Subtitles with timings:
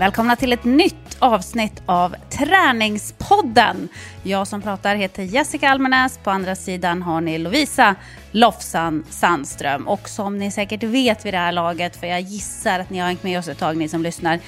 [0.00, 3.88] Välkomna till ett nytt avsnitt av Träningspodden.
[4.22, 6.18] Jag som pratar heter Jessica Almenäs.
[6.18, 7.94] På andra sidan har ni Lovisa
[8.30, 9.88] Lofsan Sandström.
[9.88, 13.06] Och som ni säkert vet vid det här laget, för jag gissar att ni har
[13.06, 14.38] hängt med oss ett tag ni som lyssnar,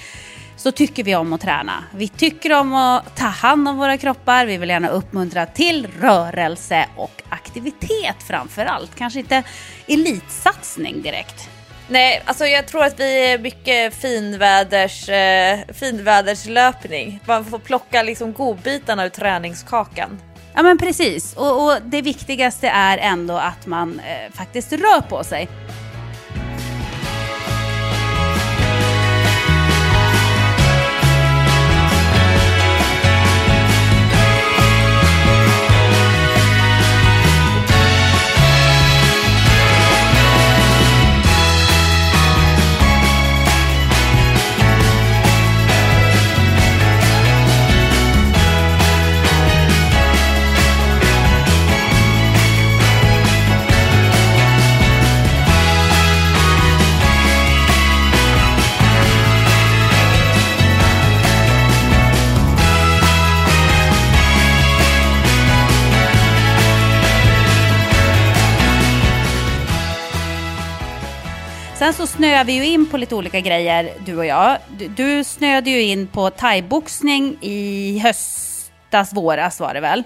[0.56, 1.84] så tycker vi om att träna.
[1.94, 4.46] Vi tycker om att ta hand om våra kroppar.
[4.46, 8.94] Vi vill gärna uppmuntra till rörelse och aktivitet framför allt.
[8.94, 9.42] Kanske inte
[9.86, 11.51] elitsatsning direkt.
[11.92, 17.20] Nej, alltså jag tror att vi är mycket finväders, eh, finväderslöpning.
[17.26, 20.20] Man får plocka liksom godbitarna ur träningskakan.
[20.54, 25.24] Ja men precis, och, och det viktigaste är ändå att man eh, faktiskt rör på
[25.24, 25.48] sig.
[72.22, 74.56] Snöar vi ju in på lite olika grejer, du och jag.
[74.78, 80.02] Du, du snöade ju in på thaiboxning i höstas, våras var det väl?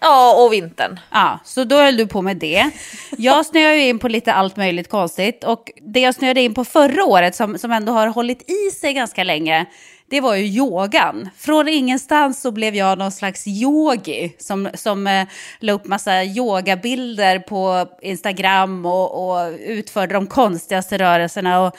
[0.00, 1.00] Ja, och vintern.
[1.10, 2.70] Ja, så då höll du på med det.
[3.18, 5.44] Jag snöade ju in på lite allt möjligt konstigt.
[5.44, 8.92] Och det jag snöade in på förra året, som, som ändå har hållit i sig
[8.92, 9.66] ganska länge,
[10.10, 11.28] det var ju yogan.
[11.36, 15.26] Från ingenstans så blev jag någon slags yogi som, som eh,
[15.58, 21.60] la upp massa yogabilder på Instagram och, och utförde de konstigaste rörelserna.
[21.60, 21.76] Och,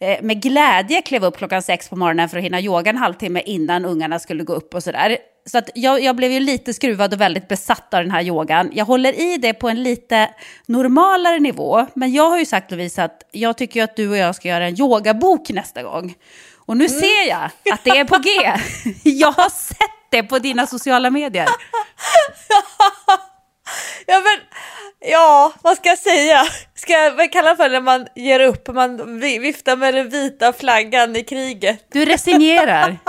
[0.00, 3.42] eh, med glädje klev upp klockan sex på morgonen för att hinna yoga en halvtimme
[3.46, 5.16] innan ungarna skulle gå upp och sådär.
[5.46, 8.70] Så att jag, jag blev ju lite skruvad och väldigt besatt av den här yogan.
[8.72, 10.30] Jag håller i det på en lite
[10.66, 14.34] normalare nivå, men jag har ju sagt Lovisa att jag tycker att du och jag
[14.34, 16.14] ska göra en yogabok nästa gång.
[16.66, 18.30] Och nu ser jag att det är på G.
[19.02, 19.76] Jag har sett
[20.10, 21.46] det på dina sociala medier.
[24.06, 24.38] ja, men,
[25.10, 26.46] ja, vad ska jag säga?
[26.74, 31.24] Ska jag kalla för när man ger upp, man viftar med den vita flaggan i
[31.24, 31.86] kriget?
[31.92, 32.98] Du resignerar.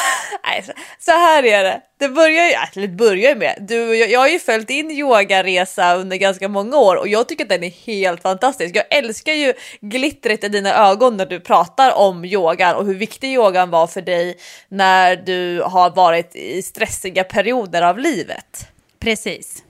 [0.44, 0.64] Nej,
[0.98, 1.80] så, här är det.
[1.98, 5.94] Det börjar ju, alltså, eller börjar med, du, jag, jag har ju följt din yogaresa
[5.94, 8.76] under ganska många år och jag tycker att den är helt fantastisk.
[8.76, 13.34] Jag älskar ju glittret i dina ögon när du pratar om yogan och hur viktig
[13.34, 14.36] yogan var för dig
[14.68, 18.68] när du har varit i stressiga perioder av livet.
[19.00, 19.62] Precis.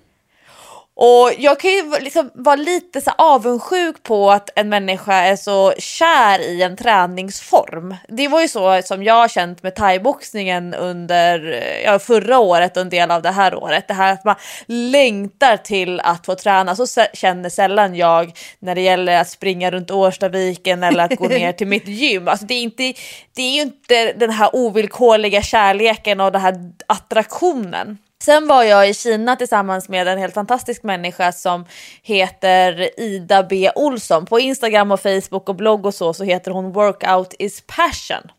[1.03, 5.72] Och jag kan ju liksom vara lite så avundsjuk på att en människa är så
[5.78, 7.97] kär i en träningsform.
[8.09, 12.80] Det var ju så som jag har känt med thaiboxningen under ja, förra året och
[12.80, 13.89] en del av det här året.
[13.89, 14.36] Det här att man
[14.66, 16.77] längtar till att få träna.
[16.77, 21.53] Så känner sällan jag när det gäller att springa runt Årstaviken eller att gå ner
[21.53, 22.28] till mitt gym.
[22.28, 22.92] Alltså det, är inte,
[23.36, 27.98] det är ju inte den här ovillkorliga kärleken och den här attraktionen.
[28.25, 31.65] Sen var jag i Kina tillsammans med en helt fantastisk människa som
[32.03, 34.27] heter Ida B Olsson.
[34.27, 38.31] På Instagram och Facebook och blogg och så så heter hon Workout is passion.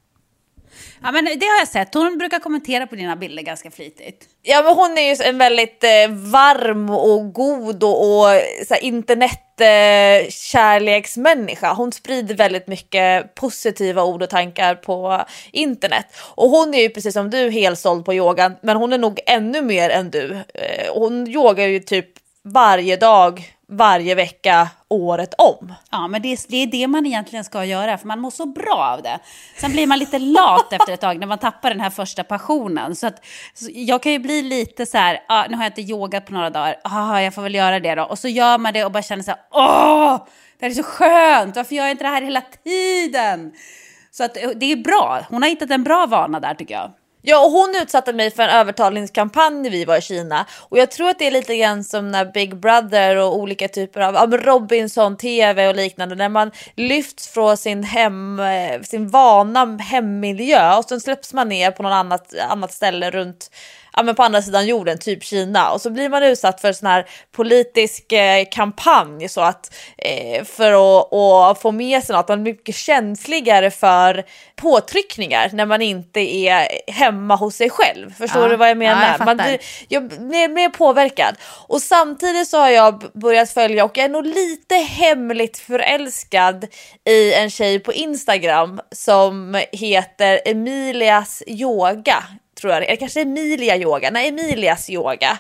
[1.04, 4.26] Ja men det har jag sett, hon brukar kommentera på dina bilder ganska flitigt.
[4.42, 8.26] Ja men hon är ju en väldigt eh, varm och god och, och
[8.68, 11.74] så här, internet jättekärleksmänniska.
[11.74, 16.06] Hon sprider väldigt mycket positiva ord och tankar på internet.
[16.36, 19.62] Och hon är ju precis som du helsåld på yogan, men hon är nog ännu
[19.62, 20.32] mer än du.
[20.54, 22.08] Eh, hon yogar ju typ
[22.44, 25.74] varje dag, varje vecka, året om.
[25.92, 28.46] Ja, men det är, det är det man egentligen ska göra, för man mår så
[28.46, 29.20] bra av det.
[29.58, 32.96] Sen blir man lite lat efter ett tag när man tappar den här första passionen.
[32.96, 35.82] Så, att, så jag kan ju bli lite så här, ah, nu har jag inte
[35.82, 38.04] yogat på några dagar, ah, jag får väl göra det då.
[38.04, 40.26] Och så gör man det och bara känner så här, åh,
[40.60, 43.52] det här är så skönt, varför gör jag inte det här hela tiden?
[44.12, 46.92] Så att, det är bra, hon har hittat en bra vana där tycker jag.
[47.24, 50.46] Ja, och hon utsatte mig för en övertalningskampanj när vi var i Kina.
[50.70, 54.02] Och jag tror att det är lite grann som när Big Brother och olika typer
[54.02, 59.78] av ja, Robinson TV och liknande när man lyfts från sin hem, eh, sin vana
[59.78, 63.52] hemmiljö och sen släpps man ner på något annat, annat ställe runt
[63.96, 65.72] ja, men på andra sidan jorden, typ Kina.
[65.72, 70.72] Och så blir man utsatt för sån här politisk eh, kampanj så att eh, för
[70.72, 74.24] att, att få med sig något, man är mycket känsligare för
[74.56, 78.14] påtryckningar när man inte är hemma hos sig själv.
[78.14, 79.02] Förstår Ja, du vad jag menar?
[79.08, 81.36] ja, jag man blir jag blir mer påverkad.
[81.68, 86.68] Och samtidigt så har jag börjat följa och jag är nog lite hemligt förälskad
[87.10, 92.24] i en tjej på Instagram som heter Emilias yoga
[92.62, 92.96] tror jag är.
[92.96, 95.38] kanske Emilia yoga, nej Emilias yoga.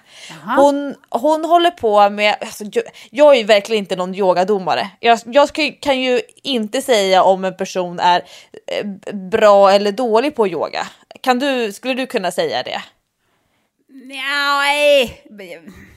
[0.57, 4.89] Hon, hon håller på med, alltså, jag, jag är ju verkligen inte någon yogadomare.
[4.99, 8.23] Jag, jag kan ju inte säga om en person är
[8.67, 10.87] eh, bra eller dålig på yoga.
[11.21, 12.81] Kan du, skulle du kunna säga det?
[13.93, 15.23] Nej,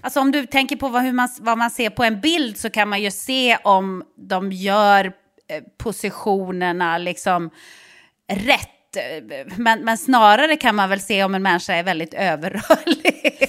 [0.00, 2.71] alltså om du tänker på vad, hur man, vad man ser på en bild så
[2.71, 5.05] kan man ju se om de gör
[5.49, 7.50] eh, positionerna liksom
[8.29, 8.71] rätt.
[8.96, 13.49] Eh, men, men snarare kan man väl se om en människa är väldigt överrörlig.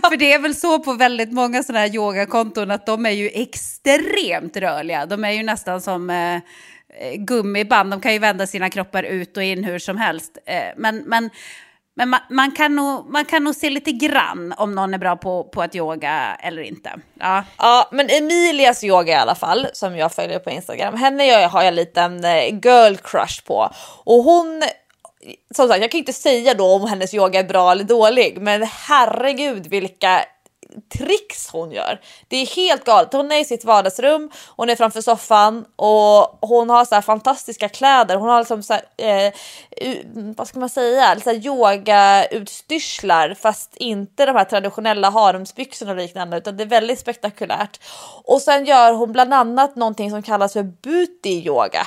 [0.08, 3.30] För det är väl så på väldigt många sådana här yogakonton att de är ju
[3.34, 5.06] extremt rörliga.
[5.06, 6.40] De är ju nästan som eh, eh
[7.16, 7.90] gummiband.
[7.90, 10.38] De kan ju vända sina kroppar ut och in hur som helst.
[10.46, 11.30] Eh, men men,
[11.98, 15.16] men man, man, kan nog, man kan nog se lite grann om någon är bra
[15.16, 16.92] på, på att yoga eller inte.
[17.20, 17.44] Ja.
[17.58, 21.60] Ja, men Emilias yoga i alla fall, som jag följer på Instagram, henne jag, har
[21.60, 23.70] jag en liten eh, girl crush på.
[24.04, 24.62] Och hon,
[25.54, 28.62] som sagt, jag kan inte säga då om hennes yoga är bra eller dålig, men
[28.62, 30.24] herregud vilka
[30.98, 32.00] tricks hon gör.
[32.28, 33.12] Det är helt galet.
[33.12, 37.68] Hon är i sitt vardagsrum, hon är framför soffan och hon har så här fantastiska
[37.68, 38.16] kläder.
[38.16, 39.32] Hon har liksom så här, eh,
[40.36, 45.96] vad ska man säga, lite så här yogautstyrslar fast inte de här traditionella haremsbyxorna och
[45.96, 47.80] liknande utan det är väldigt spektakulärt.
[48.24, 51.86] Och sen gör hon bland annat någonting som kallas för booty yoga.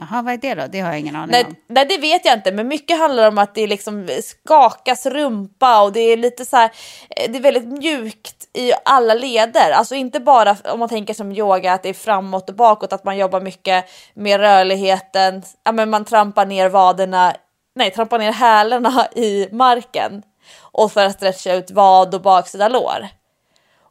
[0.00, 0.66] Jaha, vad är det då?
[0.66, 1.56] Det har jag ingen aning Nej, om.
[1.68, 5.92] nej, det vet jag inte, men mycket handlar om att det liksom skakas rumpa och
[5.92, 6.70] det är lite så här,
[7.16, 9.70] eh, det är väldigt mjukt i alla leder.
[9.70, 13.04] Alltså inte bara om man tänker som yoga att det är framåt och bakåt, att
[13.04, 17.34] man jobbar mycket med rörligheten, ja, men man trampar ner vaderna,
[17.74, 20.22] nej, trampar ner hälarna i marken
[20.60, 23.08] och för att stretcha ut vad och baksida lår.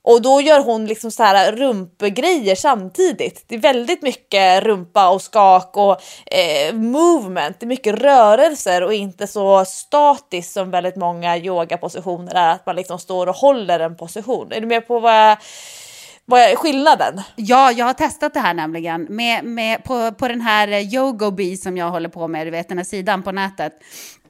[0.09, 3.43] Och då gör hon liksom så här rumpgrejer samtidigt.
[3.47, 7.59] Det är väldigt mycket rumpa och skak och eh, movement.
[7.59, 12.51] Det är mycket rörelser och inte så statiskt som väldigt många yogapositioner är.
[12.51, 14.51] Att man liksom står och håller en position.
[14.51, 15.37] Är du med på vad, jag,
[16.25, 17.21] vad är skillnaden?
[17.35, 21.77] Ja, jag har testat det här nämligen med, med, på, på den här Yogobi som
[21.77, 23.73] jag håller på med, du vet den här sidan på nätet.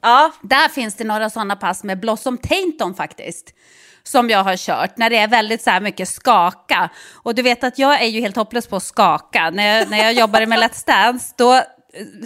[0.00, 3.54] Ja, Där finns det några sådana pass med Blossom Tainton faktiskt.
[4.02, 6.90] Som jag har kört när det är väldigt så här mycket skaka.
[7.14, 9.50] Och du vet att jag är ju helt hopplös på att skaka.
[9.50, 11.62] När jag, när jag jobbade med Let's Dance då eh,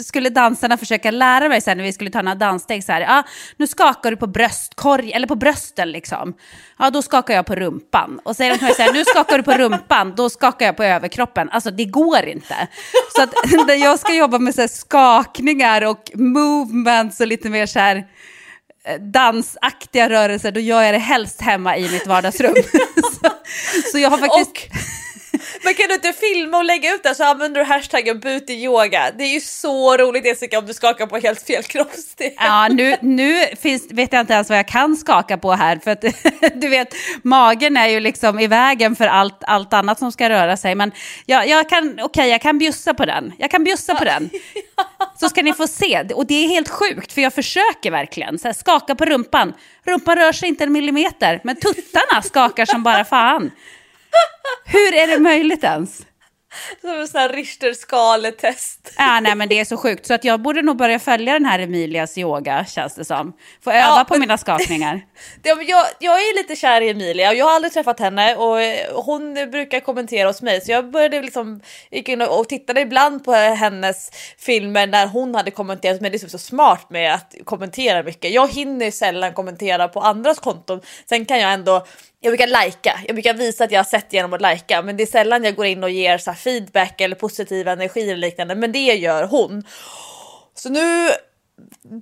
[0.04, 3.00] skulle dansarna försöka lära mig sen när vi skulle ta några danssteg så här.
[3.00, 3.22] Ja,
[3.56, 6.34] nu skakar du på bröstkorg eller på brösten liksom.
[6.78, 8.20] Ja, då skakar jag på rumpan.
[8.24, 10.76] Och säger de till mig så här, nu skakar du på rumpan, då skakar jag
[10.76, 11.50] på överkroppen.
[11.50, 12.68] Alltså det går inte.
[13.16, 13.30] Så att
[13.66, 18.04] när jag ska jobba med så här skakningar och movements och lite mer så här
[18.86, 22.54] Eh, dansaktiga rörelser, då gör jag det helst hemma i mitt vardagsrum.
[23.22, 23.30] så,
[23.92, 24.50] så jag har faktiskt...
[24.50, 25.03] och
[25.64, 29.10] men kan du inte filma och lägga ut det så använder du hashtaggen booty yoga.
[29.18, 32.30] Det är ju så roligt Jessica om du skakar på helt fel kroppsdel.
[32.36, 35.78] Ja, nu, nu finns, vet jag inte ens vad jag kan skaka på här.
[35.84, 36.04] För att
[36.54, 40.56] du vet, magen är ju liksom i vägen för allt, allt annat som ska röra
[40.56, 40.74] sig.
[40.74, 40.92] Men
[41.26, 43.32] jag, jag kan, okej, jag kan bjussa på den.
[43.38, 44.30] Jag kan bjussa på den.
[45.20, 46.00] Så ska ni få se.
[46.14, 48.38] Och det är helt sjukt, för jag försöker verkligen.
[48.38, 49.52] Så här, skaka på rumpan.
[49.86, 53.50] Rumpan rör sig inte en millimeter, men tuttarna skakar som bara fan.
[54.64, 56.02] Hur är det möjligt ens?
[56.80, 58.92] Som en sån här Richterskaletest.
[58.98, 60.06] Ja, nej men det är så sjukt.
[60.06, 63.32] Så att jag borde nog börja följa den här Emilias yoga, känns det som.
[63.64, 65.00] Få öva Ja, på mina skakningar.
[65.42, 68.36] Ja, men jag, jag är lite kär i Emilia och jag har aldrig träffat henne
[68.36, 72.48] och eh, hon brukar kommentera hos mig så jag började liksom gick in och, och
[72.48, 76.86] tittade ibland på hennes filmer när hon hade kommenterat men det är så- så smart
[76.90, 78.30] med att kommentera mycket.
[78.32, 80.80] Jag hinner sällan kommentera på andras konton.
[81.08, 81.86] Sen kan jag ändå
[82.24, 85.02] jag brukar lajka, jag brukar visa att jag har sett genom att lajka men det
[85.02, 88.54] är sällan jag går in och ger så här feedback eller positiv energi eller liknande
[88.54, 89.64] men det gör hon.
[90.54, 91.10] Så nu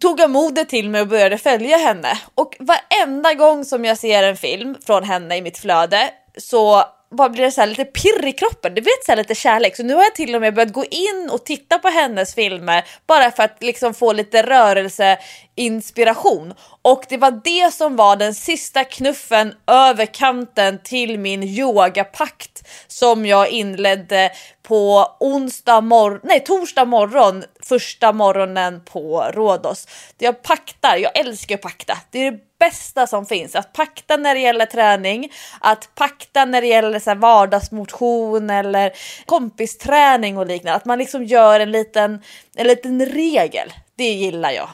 [0.00, 2.18] tog jag modet till mig och började följa henne.
[2.34, 7.28] Och varenda gång som jag ser en film från henne i mitt flöde så bara
[7.28, 8.74] blir det så här lite pirr i kroppen.
[8.74, 9.76] det blir så här lite kärlek.
[9.76, 12.84] Så nu har jag till och med börjat gå in och titta på hennes filmer
[13.06, 15.18] bara för att liksom få lite rörelse
[15.54, 22.68] inspiration Och det var det som var den sista knuffen över kanten till min yogapakt
[22.88, 24.30] som jag inledde
[24.62, 29.88] på onsdag morgon, nej torsdag morgon, första morgonen på Rhodos.
[30.18, 31.98] Jag paktar, jag älskar att pakta.
[32.10, 33.54] Det är det bästa som finns.
[33.54, 38.92] Att pakta när det gäller träning, att pakta när det gäller så här vardagsmotion eller
[39.26, 40.76] kompisträning och liknande.
[40.76, 42.22] Att man liksom gör en liten,
[42.56, 43.72] en liten regel.
[43.96, 44.68] Det gillar jag.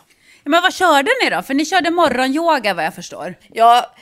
[0.49, 1.43] Men vad körde ni då?
[1.43, 3.35] För ni körde morgonyoga vad jag förstår.
[3.53, 3.93] Ja,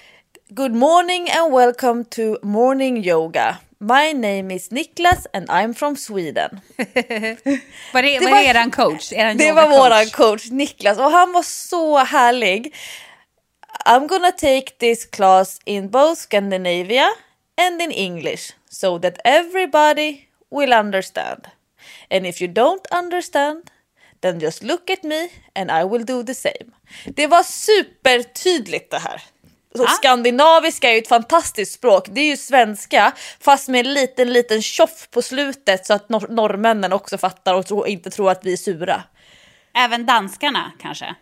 [0.48, 3.56] good morning and welcome to morning yoga.
[3.78, 6.60] My name is Niklas and I'm from Sweden.
[7.92, 9.12] Var det, Det var var- eran coach?
[9.12, 12.74] Eran Det var våran coach Niklas och han var så härlig.
[13.86, 17.08] I'm gonna take this class in both Scandinavia
[17.60, 21.46] and in English so that everybody will understand.
[22.10, 23.62] And if you don't understand
[24.26, 26.71] then just look at me and I will do the same.
[27.04, 29.23] Det var supertydligt det här.
[29.76, 29.88] Så Ah.
[29.88, 32.06] Skandinaviska är ju ett fantastiskt språk.
[32.11, 36.28] Det är ju svenska fast med en liten liten tjoff på slutet så att nor-
[36.28, 39.02] norrmännen också fattar och tro, inte tror att vi är sura.
[39.78, 41.14] Även danskarna kanske?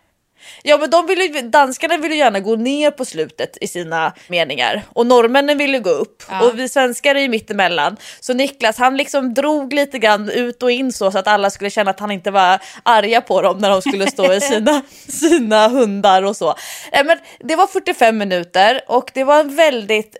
[0.63, 4.13] Ja men de vill ju, danskarna vill ju gärna gå ner på slutet i sina
[4.27, 6.41] meningar och norrmännen vill ju gå upp Ja.
[6.41, 7.97] och vi svenskar är ju mittemellan.
[8.19, 11.69] Så Niklas han liksom drog lite grann ut och in så, så att alla skulle
[11.69, 15.67] känna att han inte var arga på dem när de skulle stå i sina, sina
[15.67, 16.49] hundar och så.
[16.91, 20.15] Eh, Men det var 45 minuter och det var en väldigt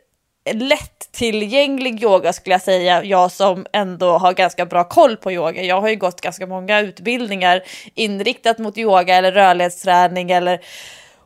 [0.54, 3.04] lättillgänglig yoga skulle jag säga.
[3.04, 5.64] Jag som ändå har ganska bra koll på yoga.
[5.64, 10.62] Jag har ju gått ganska många utbildningar inriktat mot yoga eller rörlighetsträning eller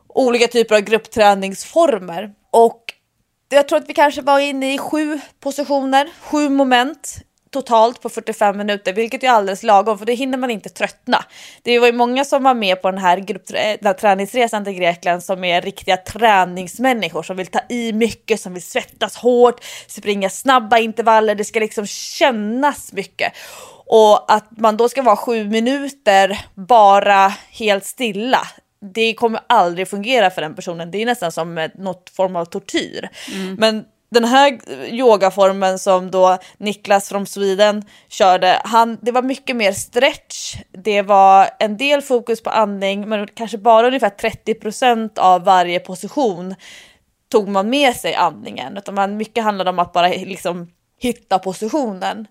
[0.08, 2.30] olika typer av gruppträningsformer.
[2.50, 2.84] Och
[3.48, 7.18] jag tror att vi kanske var inne i sju positioner, sju moment
[7.50, 11.24] totalt på 45 minuter, vilket är alldeles lagom för det hinner man inte tröttna.
[11.62, 14.72] Det var ju många som var med på den här, grupp, den här träningsresan till
[14.72, 20.30] Grekland som är riktiga träningsmänniskor som vill ta i mycket, som vill svettas hårt, springa
[20.30, 23.32] snabba intervaller, det ska liksom kännas mycket.
[23.86, 28.46] Och att man då ska vara sju minuter bara helt stilla,
[28.94, 30.90] det kommer aldrig fungera för den personen.
[30.90, 33.08] Det är nästan som något form av tortyr.
[33.58, 39.72] Men den här yogaformen som då Niklas från Sweden körde, han, det var mycket mer
[39.72, 40.56] stretch.
[40.72, 46.54] Det var en del fokus på andning, men kanske bara ungefär 30% av varje position
[47.28, 48.76] tog man med sig andningen.
[48.76, 52.26] Utan man, mycket handlade om att bara liksom hitta positionen.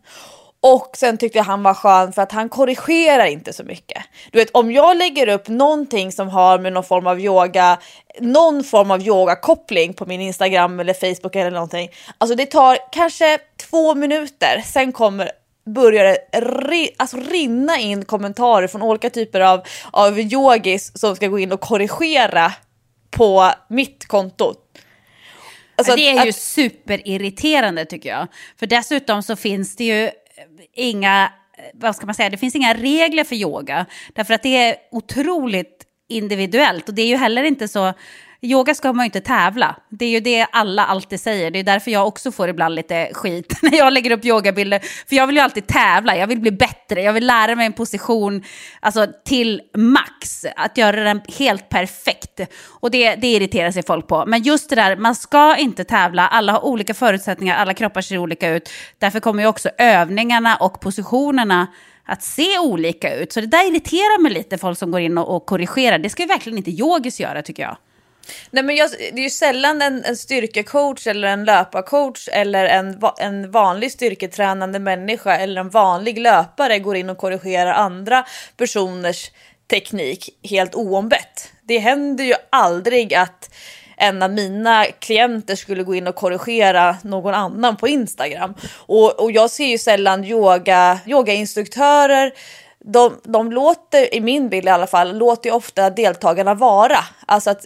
[0.61, 4.03] Och sen tyckte jag han var skön för att han korrigerar inte så mycket.
[4.31, 7.79] Du vet om jag lägger upp någonting som har med någon form av yoga,
[8.19, 11.89] någon form av yogakoppling på min Instagram eller Facebook eller någonting.
[12.17, 13.37] Alltså det tar kanske
[13.69, 15.31] två minuter, sen kommer
[15.75, 19.61] börjar det ri, alltså rinna in kommentarer från olika typer av,
[19.91, 22.53] av yogis som ska gå in och korrigera
[23.11, 24.53] på mitt konto.
[25.75, 28.27] Alltså det att- är ju att- superirriterande tycker jag.
[28.59, 30.09] För dessutom så finns det ju
[30.73, 31.31] inga,
[31.73, 33.85] vad ska man säga, det finns inga regler för yoga.
[34.13, 37.93] Därför att det är otroligt individuellt och det är ju heller inte så,
[38.41, 39.75] yoga ska man ju inte tävla.
[39.89, 41.51] Det är ju det alla alltid säger.
[41.51, 44.79] Det är därför jag också får ibland lite skit när jag lägger upp yogabilder.
[45.09, 47.73] För jag vill ju alltid tävla, jag vill bli bättre, jag vill lära mig en
[47.73, 48.43] position
[48.79, 50.45] alltså, till max.
[50.55, 52.39] Att göra den helt perfekt.
[52.65, 54.23] Och det, det irriterar sig folk på.
[54.27, 58.17] Men just det där, man ska inte tävla, alla har olika förutsättningar, alla kroppar ser
[58.17, 58.69] olika ut.
[58.97, 61.67] Därför kommer ju också övningarna och positionerna
[62.05, 63.33] att se olika ut.
[63.33, 65.99] Så det där irriterar mig lite, folk som går in och, och korrigerar.
[65.99, 67.77] Det ska ju verkligen inte yogis göra tycker jag.
[68.51, 73.01] Nej, men jag, det är ju sällan en, en styrkecoach eller en löparcoach eller en,
[73.19, 78.25] en vanlig styrketränande människa eller en vanlig löpare går in och korrigerar andra
[78.57, 79.31] personers
[79.69, 81.51] teknik helt oombett.
[81.63, 83.49] Det händer ju aldrig att
[83.97, 88.53] en av mina klienter skulle gå in och korrigera någon annan på Instagram.
[88.75, 92.31] Och, och jag ser ju sällan yoga, yogainstruktörer
[92.85, 96.97] de, de låter, i min bild i alla fall, låter ju ofta deltagarna vara.
[97.25, 97.65] Alltså att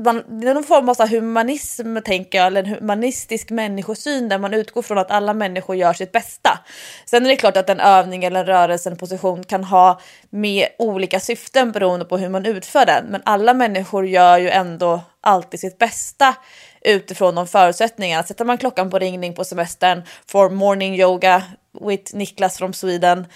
[0.00, 4.54] man, det är någon form av humanism, tänker jag, eller en humanistisk människosyn där man
[4.54, 6.58] utgår från att alla människor gör sitt bästa.
[7.06, 10.00] Sen är det klart att en övning eller en rörelse, en position kan ha
[10.30, 13.04] med olika syften beroende på hur man utför den.
[13.06, 16.34] Men alla människor gör ju ändå alltid sitt bästa
[16.80, 18.22] utifrån de förutsättningarna.
[18.22, 21.42] Sätter man klockan på ringning på semestern, for morning yoga
[21.80, 23.26] with Niklas from Sweden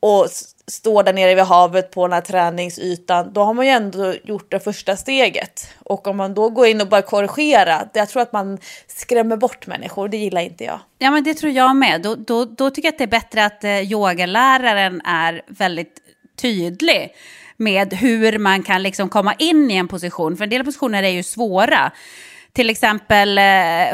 [0.00, 0.28] och
[0.66, 4.50] står där nere vid havet på den här träningsytan, då har man ju ändå gjort
[4.50, 5.68] det första steget.
[5.84, 9.66] Och om man då går in och börjar korrigera, jag tror att man skrämmer bort
[9.66, 10.80] människor, det gillar inte jag.
[10.98, 12.02] Ja, men det tror jag med.
[12.02, 15.94] Då, då, då tycker jag att det är bättre att eh, yogaläraren är väldigt
[16.40, 17.14] tydlig
[17.56, 20.36] med hur man kan liksom komma in i en position.
[20.36, 21.92] För en del positioner är ju svåra.
[22.52, 23.44] Till exempel eh,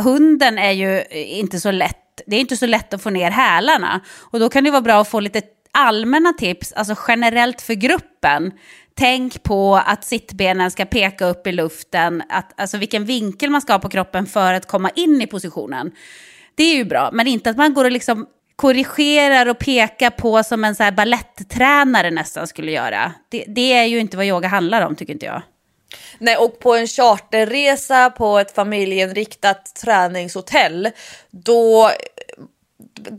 [0.05, 4.01] hunden är ju inte så lätt det är inte så lätt att få ner hälarna.
[4.21, 5.43] Och då kan det vara bra att få lite
[5.75, 8.53] allmänna tips, alltså generellt för gruppen.
[8.97, 13.73] Tänk på att sittbenen ska peka upp i luften, att, alltså vilken vinkel man ska
[13.73, 15.93] ha på kroppen för att komma in i positionen.
[16.55, 18.27] Det är ju bra, men inte att man går och liksom
[18.57, 23.13] korrigerar och pekar på som en så här balletttränare nästan skulle göra.
[23.29, 25.43] Det, det är ju inte vad yoga handlar om, tycker inte jag.
[26.19, 30.91] Nej, och på en charterresa på ett familjeinriktat träningshotell,
[31.31, 31.91] då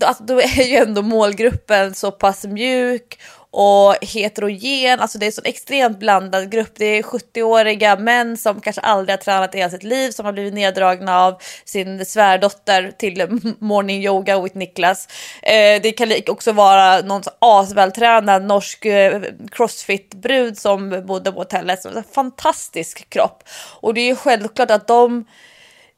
[0.05, 3.19] alltså, då är ju ändå målgruppen så pass mjuk
[3.57, 6.73] och heterogen, alltså det är så extremt blandad grupp.
[6.75, 10.33] Det är 70-åriga män som kanske aldrig har tränat i hela sitt liv som har
[10.33, 15.07] blivit neddragna av sin svärdotter till morning yoga with Niklas.
[15.41, 21.81] Eh, det kan också vara någon asvältränad norsk eh, crossfit-brud som bodde på hotellet.
[21.81, 23.43] Så fantastisk kropp.
[23.81, 25.25] Och det är ju självklart att de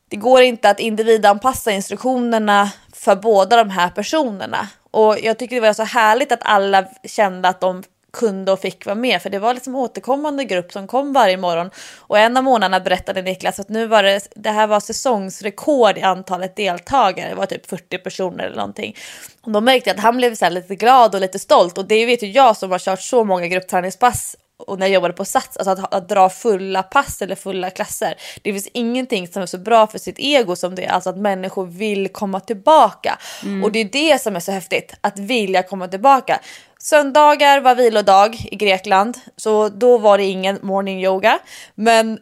[0.10, 4.68] det går inte att individanpassa instruktionerna för båda de här personerna.
[4.92, 8.86] Och jag tycker det var så härligt att alla kände att de kunde och fick
[8.86, 11.70] vara med, för det var liksom återkommande grupp som kom varje morgon.
[11.98, 16.02] Och en av månaderna berättade Niklas att nu var det, det här var säsongsrekord i
[16.02, 18.96] antalet deltagare, det var typ 40 personer eller någonting.
[19.42, 22.06] Och då märkte jag att han blev så lite glad och lite stolt och det
[22.06, 25.58] vet ju jag som har kört så många gruppträningspass och när jag jobbade på Sats,
[25.58, 28.16] alltså att, att, dra fulla pass eller fulla klasser.
[28.42, 31.66] Det finns ingenting som är så bra för sitt ego som det, alltså att människor
[31.66, 33.20] vill komma tillbaka.
[33.44, 33.64] Mm.
[33.64, 36.40] Och det är det som är så häftigt, att vilja komma tillbaka.
[36.80, 41.40] Söndagar var vilodag i Grekland, så då var det ingen morning yoga.
[41.76, 42.20] Men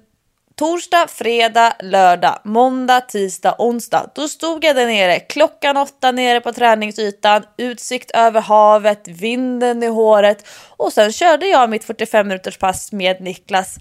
[0.58, 4.12] Torsdag, fredag, lördag, måndag, tisdag, onsdag.
[4.16, 9.88] Då stod jag där nere klockan åtta nere på träningsytan, utsikt över havet, vinden i
[9.88, 13.78] håret och sen körde jag mitt 45 minuters pass med Niklas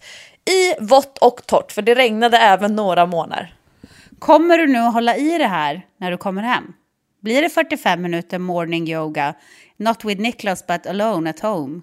[0.50, 3.54] i vått och torrt för det regnade även några månader.
[4.18, 6.72] Kommer du nu att hålla i det här när du kommer hem?
[7.22, 9.34] Blir det 45 minuter morning yoga?
[9.76, 11.80] Not with Niklas but alone at home?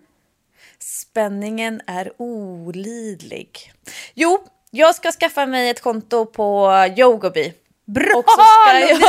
[0.79, 3.71] Spänningen är olidlig.
[4.13, 4.39] Jo,
[4.71, 7.53] jag ska skaffa mig ett konto på Yogobi.
[7.87, 8.17] Bra!
[8.17, 8.99] Och så ska jag,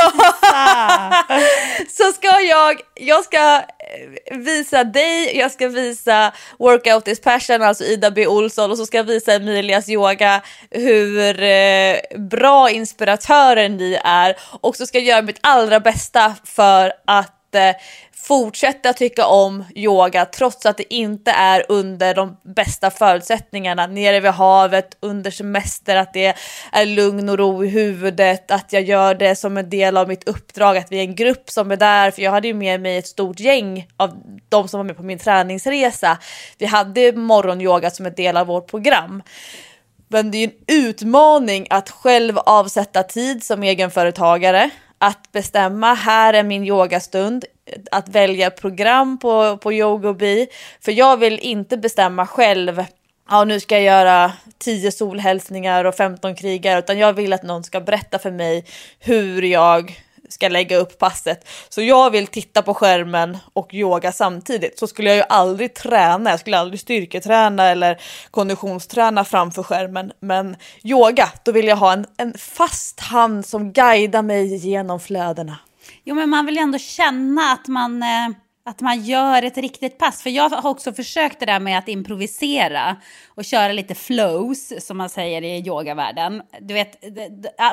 [1.91, 7.83] så ska jag, jag ska eh, visa dig, jag ska visa Workout is passion, alltså
[7.83, 8.27] Ida B.
[8.27, 14.35] Olsson och så ska jag visa Emilias yoga hur eh, bra inspiratörer ni är.
[14.61, 17.75] Och så ska jag göra mitt allra bästa för att eh,
[18.23, 24.31] fortsätta tycka om yoga trots att det inte är under de bästa förutsättningarna nere vid
[24.31, 26.35] havet under semester, att det
[26.71, 30.27] är lugn och ro i huvudet, att jag gör det som en del av mitt
[30.27, 32.97] uppdrag, att vi är en grupp som är där, för jag hade ju med mig
[32.97, 34.17] ett stort gäng av
[34.49, 36.17] de som var med på min träningsresa.
[36.57, 39.23] Vi hade morgonyoga som en del av vårt program.
[40.07, 46.33] Men det är ju en utmaning att själv avsätta tid som egenföretagare, att bestämma här
[46.33, 47.45] är min yogastund,
[47.91, 50.47] att välja program på, på Yogobi.
[50.81, 52.85] För jag vill inte bestämma själv,
[53.29, 57.63] ja nu ska jag göra 10 solhälsningar och 15 krigar, utan jag vill att någon
[57.63, 58.65] ska berätta för mig
[58.99, 61.47] hur jag ska lägga upp passet.
[61.69, 64.79] Så jag vill titta på skärmen och yoga samtidigt.
[64.79, 70.11] Så skulle jag ju aldrig träna, jag skulle aldrig styrketräna eller konditionsträna framför skärmen.
[70.19, 75.57] Men yoga, då vill jag ha en, en fast hand som guidar mig genom flödena.
[76.03, 78.29] Jo, men man vill ändå känna att man, eh,
[78.65, 80.23] att man gör ett riktigt pass.
[80.23, 82.95] För jag har också försökt det där med att improvisera
[83.27, 86.41] och köra lite flows, som man säger i yogavärlden.
[86.61, 87.03] Du vet,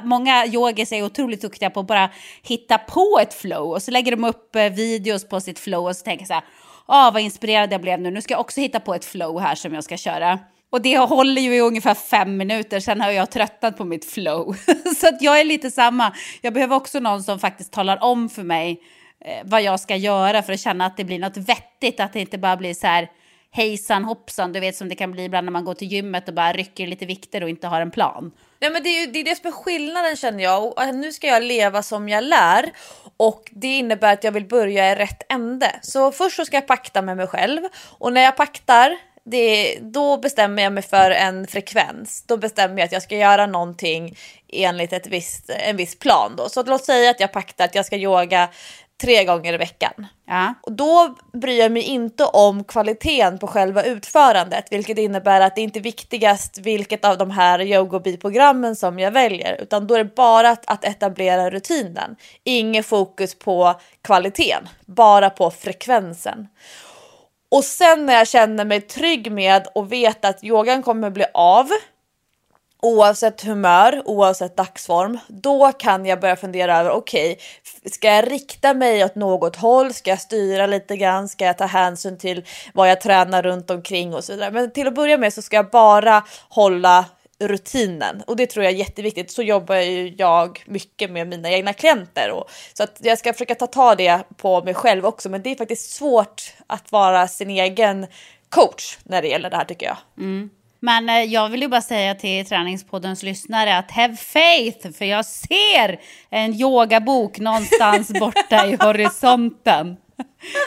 [0.03, 2.11] många yogis är otroligt duktiga på att bara
[2.43, 5.97] hitta på ett flow och så lägger de upp eh, videos på sitt flow och
[5.97, 6.45] så tänker så här,
[6.87, 9.55] ah, vad inspirerad jag blev nu, nu ska jag också hitta på ett flow här
[9.55, 10.39] som jag ska köra.
[10.71, 14.57] Och det håller ju i ungefär fem minuter, sen har jag tröttnat på mitt flow.
[14.97, 16.13] så att jag är lite samma.
[16.41, 18.83] Jag behöver också någon som faktiskt talar om för mig
[19.25, 22.21] eh, vad jag ska göra för att känna att det blir något vettigt, att det
[22.21, 23.09] inte bara blir så här
[23.53, 26.35] hejsan hoppsan, du vet som det kan bli ibland när man går till gymmet och
[26.35, 28.33] bara rycker lite vikter och inte har en plan.
[28.61, 30.65] Nej, men det är ju det, är det som är skillnaden känner jag.
[30.65, 32.73] Och eh, nu ska jag leva som jag lär
[33.17, 35.79] och det innebär att jag vill börja i rätt ände.
[35.83, 37.63] Så först så ska jag pakta med mig själv
[37.99, 42.25] och när jag paktar det, då bestämmer jag mig för en frekvens.
[42.27, 44.17] Då bestämmer jag att jag ska göra någonting
[44.49, 46.35] enligt ett visst, en viss plan.
[46.37, 46.49] Då.
[46.49, 48.49] Så låt säga att jag paktar att jag ska yoga
[49.01, 50.07] tre gånger i veckan.
[50.27, 50.55] Ja.
[50.63, 55.61] Och då bryr jag mig inte om kvaliteten på själva utförandet, vilket innebär att det
[55.61, 60.15] inte är viktigast vilket av de här yogobi-programmen som jag väljer, utan då är det
[60.15, 62.17] bara att, att etablera rutinen.
[62.45, 66.49] Inget fokus på kvaliteten, bara på frekvensen.
[67.51, 71.71] Och sen när jag känner mig trygg med och vet att yogan kommer bli av
[72.83, 78.75] oavsett humör, oavsett dagsform, då kan jag börja fundera över okej, okay, ska jag rikta
[78.75, 79.95] mig åt något håll?
[79.95, 81.29] Ska jag styra lite grann?
[81.29, 84.51] Ska jag ta hänsyn till vad jag tränar runt omkring och så vidare?
[84.51, 87.05] Men till att börja med så ska jag bara hålla
[87.41, 89.31] rutinen och det tror jag är jätteviktigt.
[89.31, 93.55] Så jobbar ju jag mycket med mina egna klienter och så att jag ska försöka
[93.55, 95.29] ta tag det på mig själv också.
[95.29, 98.07] Men det är faktiskt svårt att vara sin egen
[98.49, 99.97] coach när det gäller det här tycker jag.
[100.19, 100.51] Mm.
[100.81, 105.27] Men eh, jag vill ju bara säga till Träningspoddens lyssnare att have faith, för jag
[105.27, 106.01] ser
[106.31, 109.97] en yogabok någonstans borta i horisonten.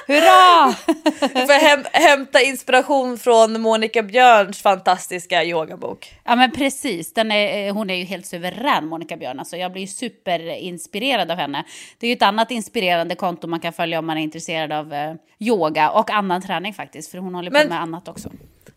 [0.07, 0.73] Hurra!
[1.47, 6.13] Får häm hämta inspiration från Monica Björns fantastiska yogabok.
[6.23, 9.39] Ja men precis, Den är, hon är ju helt suverän Monica Björn.
[9.39, 11.63] Alltså, jag blir ju superinspirerad av henne.
[11.97, 14.93] Det är ju ett annat inspirerande konto man kan följa om man är intresserad av
[14.93, 17.11] eh, yoga och annan träning faktiskt.
[17.11, 18.31] För hon håller på men, med annat också.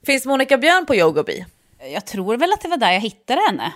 [0.06, 1.44] Finns Monica Björn på Yogobi?
[1.92, 3.72] Jag tror väl att det var där jag hittade henne.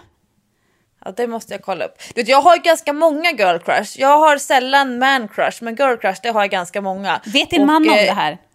[1.05, 2.03] Ja, det måste jag kolla upp.
[2.15, 4.01] Du, jag har ganska många girl crush.
[4.01, 7.21] Jag har sällan man crush, men girl crush det har jag ganska många.
[7.25, 8.05] Vet din och, man om eh...
[8.05, 8.39] det här?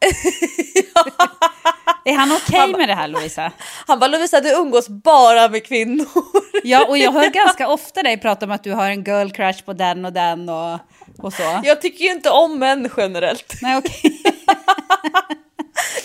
[2.06, 3.52] Är han okej okay med det här Lovisa?
[3.88, 6.08] Han bara Lovisa du umgås bara med kvinnor.
[6.64, 9.64] ja och jag hör ganska ofta dig prata om att du har en girl crush
[9.66, 10.80] på den och den och,
[11.18, 11.62] och så.
[11.64, 13.54] Jag tycker ju inte om män generellt.
[13.62, 14.02] Nej okej.
[14.04, 15.36] Okay.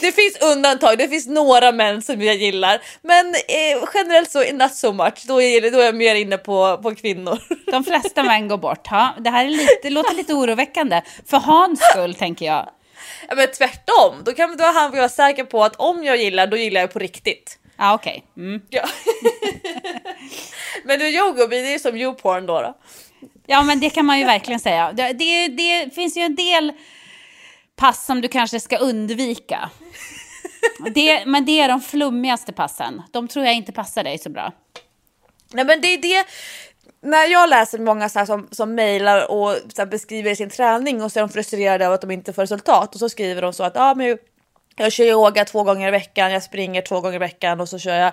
[0.01, 2.83] det finns undantag, det finns några män som jag gillar.
[3.03, 6.79] Men eh, generellt så not so much, då är, då är jag mer inne på,
[6.83, 7.39] på kvinnor.
[7.71, 8.87] De flesta män går bort.
[8.87, 9.15] Ha?
[9.19, 11.03] Det här är lite, det låter lite oroväckande.
[11.27, 12.69] För Hans skull tänker jag.
[13.29, 16.57] Ja, men tvärtom, då kan då han vara säker på att om jag gillar, då
[16.57, 17.59] gillar jag på riktigt.
[17.79, 18.25] Okej.
[18.35, 18.45] Okay.
[18.45, 18.63] Mm.
[18.71, 18.85] Ja.
[20.85, 22.75] men du, yogobi, det är som youporn då, då.
[23.47, 24.93] Ja, men det kan man ju verkligen säga.
[24.93, 26.73] Det, det, det finns ju en del
[27.81, 29.71] pass som du kanske ska undvika.
[30.95, 33.03] Det, men det är de flummigaste passen.
[33.11, 34.53] De tror jag inte passar dig så bra.
[35.53, 36.27] Nej men det är det,
[37.03, 41.19] när jag läser många så som, som mejlar och så beskriver sin träning och så
[41.19, 43.77] är de frustrerade av att de inte får resultat och så skriver de så att
[43.77, 44.19] ah, men jag,
[44.77, 47.79] jag kör yoga två gånger i veckan, jag springer två gånger i veckan och så
[47.79, 48.13] kör jag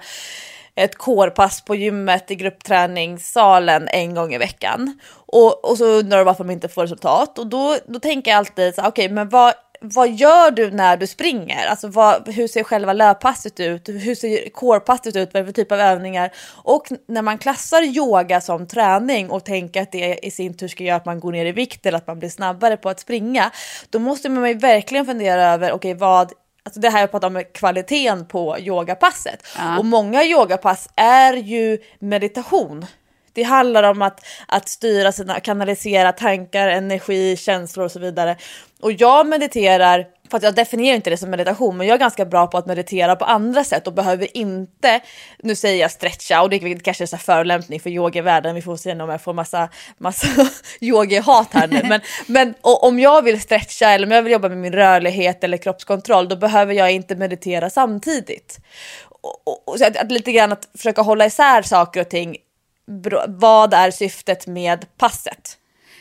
[0.78, 5.00] ett kårpass på gymmet i gruppträningssalen en gång i veckan.
[5.10, 7.40] Och, och så undrar de varför de inte får resultat.
[7.40, 10.98] Och då, då tänker jag alltid så okej, okay, men vad, vad gör du när
[10.98, 11.68] du springer?
[11.68, 13.90] Alltså vad, hur ser själva löppasset ut?
[13.90, 15.34] Hur ser kårpasset ut?
[15.34, 16.32] Vad är det för typ av övningar?
[16.64, 20.84] Och när man klassar yoga som träning och tänker att det i sin tur ska
[20.84, 23.52] göra att man går ner i vikt eller att man blir snabbare på att springa,
[23.90, 26.34] då måste man ju verkligen fundera över, okej, okay, vad
[26.68, 29.48] Alltså det här jag pratar om kvaliteten på yogapasset.
[29.58, 29.80] Ja.
[29.80, 32.86] Och många yogapass är ju meditation.
[33.34, 38.38] Det handlar om att, att styra sina, kanalisera tankar, energi, känslor och så vidare.
[38.82, 42.26] Och jag mediterar, för att jag definierar inte det som meditation, men jag är ganska
[42.26, 45.00] bra på att meditera på andra sätt och behöver inte,
[45.40, 48.92] nu säger jag stretcha och det kanske är en förolämpning för yogavärlden, vi får se
[48.92, 50.28] om jag får massa, massa
[50.82, 51.82] yogihat här nu.
[51.84, 55.58] Men, men om jag vill stretcha eller om jag vill jobba med min rörlighet eller
[55.58, 58.60] kroppskontroll, då behöver jag inte meditera samtidigt.
[59.10, 62.38] Och, och så att, att lite grann att försöka hålla isär saker och ting
[63.28, 65.58] vad är syftet med passet?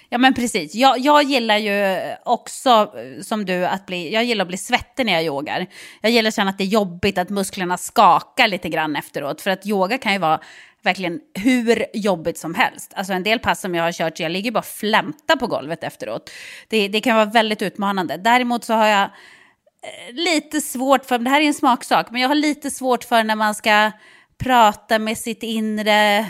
[0.08, 2.92] Ja men precis, jag, jag gillar ju också
[3.22, 5.66] som du att bli, jag gillar att bli svettig när jag yogar.
[6.00, 9.40] Jag gillar att känna att det är jobbigt att musklerna skakar lite grann efteråt.
[9.40, 10.40] För att yoga kan ju vara
[10.82, 12.92] verkligen hur jobbigt som helst.
[12.94, 16.30] Alltså en del pass som jag har kört, jag ligger bara flämta på golvet efteråt.
[16.68, 18.16] Det, det kan vara väldigt utmanande.
[18.16, 22.28] Däremot så har jag eh, lite svårt för, det här är en smaksak, men jag
[22.28, 23.90] har lite svårt för när man ska
[24.38, 26.26] prata med sitt inre,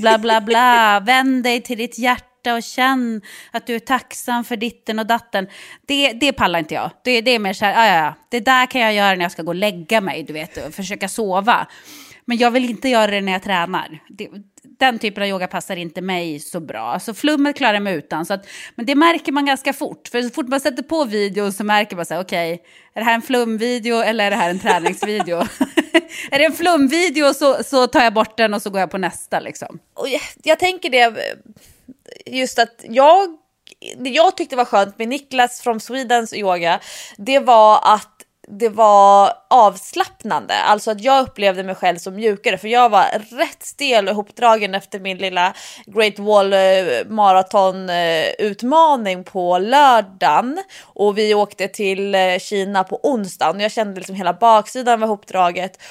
[0.00, 4.44] bla bla bla, vänd dig till ditt hjärta hjärta och känn att du är tacksam
[4.44, 5.46] för ditten och datten.
[5.86, 6.90] Det, det pallar inte jag.
[7.04, 9.24] Det, det är mer så här, ja, ja, ja, det där kan jag göra när
[9.24, 11.66] jag ska gå och lägga mig, du vet, och försöka sova.
[12.24, 13.98] Men jag vill inte göra det när jag tränar.
[14.08, 14.28] Det,
[14.78, 17.00] den typen av yoga passar inte mig så bra.
[17.00, 18.26] Så flummet klarar jag mig utan.
[18.26, 20.08] Så att, men det märker man ganska fort.
[20.08, 23.00] För så fort man sätter på videon så märker man så här, okej, okay, är
[23.00, 25.36] det här en flumvideo eller är det här en träningsvideo?
[26.30, 28.98] är det en flumvideo så, så tar jag bort den och så går jag på
[28.98, 29.78] nästa liksom.
[29.94, 31.36] Och jag, jag tänker det,
[32.26, 33.36] just att jag
[33.96, 36.80] det jag tyckte var skönt med Niklas från Swedens yoga,
[37.16, 38.08] det var att
[38.48, 43.04] det var avslappnande, alltså att jag upplevde mig själv som mjukare för jag var
[43.36, 45.54] rätt stel och hopdragen efter min lilla
[45.86, 46.58] Great Wall eh,
[47.08, 47.90] maraton Marathon
[48.38, 54.16] utmaning på lördagen och vi åkte till eh, Kina på onsdagen och jag kände liksom
[54.16, 55.82] hela baksidan var hopdraget.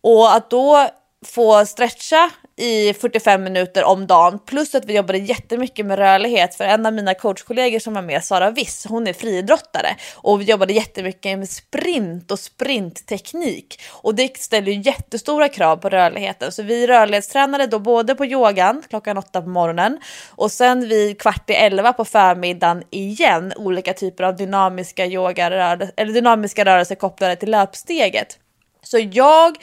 [0.00, 0.88] och att då
[1.24, 2.30] få stretcha
[2.62, 4.38] i 45 minuter om dagen.
[4.46, 8.24] Plus att vi jobbade jättemycket med rörlighet för en av mina coachkollegor som var med,
[8.24, 9.96] Sara Wiss, hon är friidrottare.
[10.16, 13.80] Och vi jobbade jättemycket med sprint och sprintteknik.
[13.90, 16.52] Och det ställer ju jättestora krav på rörligheten.
[16.52, 19.98] Så vi rörlighetstränade då både på yogan klockan åtta på morgonen
[20.30, 26.12] och sen vid kvart i elva på förmiddagen igen olika typer av dynamiska yoga eller
[26.12, 28.38] dynamiska rörelser kopplade till löpsteget.
[28.82, 29.56] Så jag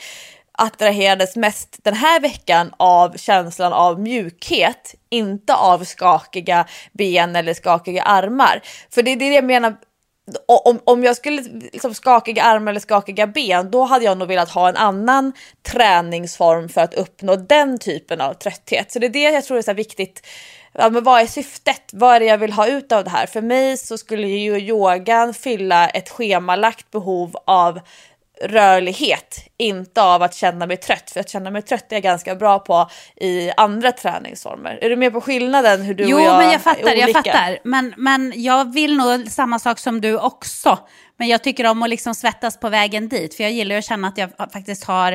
[0.60, 8.02] attraherades mest den här veckan av känslan av mjukhet, inte av skakiga ben eller skakiga
[8.02, 8.62] armar.
[8.90, 9.76] För det är det jag menar,
[10.46, 11.42] om, om jag skulle
[11.72, 16.68] liksom skakiga armar eller skakiga ben, då hade jag nog velat ha en annan träningsform
[16.68, 18.92] för att uppnå den typen av trötthet.
[18.92, 20.26] Så det är det jag tror är så viktigt.
[20.72, 21.82] Ja, men vad är syftet?
[21.92, 23.26] Vad är det jag vill ha ut av det här?
[23.26, 27.80] För mig så skulle ju yogan fylla ett schemalagt behov av
[28.40, 31.10] rörlighet, inte av att känna mig trött.
[31.10, 34.78] För att känna mig trött är jag ganska bra på i andra träningsformer.
[34.82, 37.58] Är du med på skillnaden hur du jo, och jag men jag fattar, jag fattar.
[37.64, 40.78] Men, men jag vill nog samma sak som du också.
[41.16, 43.34] Men jag tycker om att liksom svettas på vägen dit.
[43.34, 45.12] För jag gillar att känna att jag faktiskt har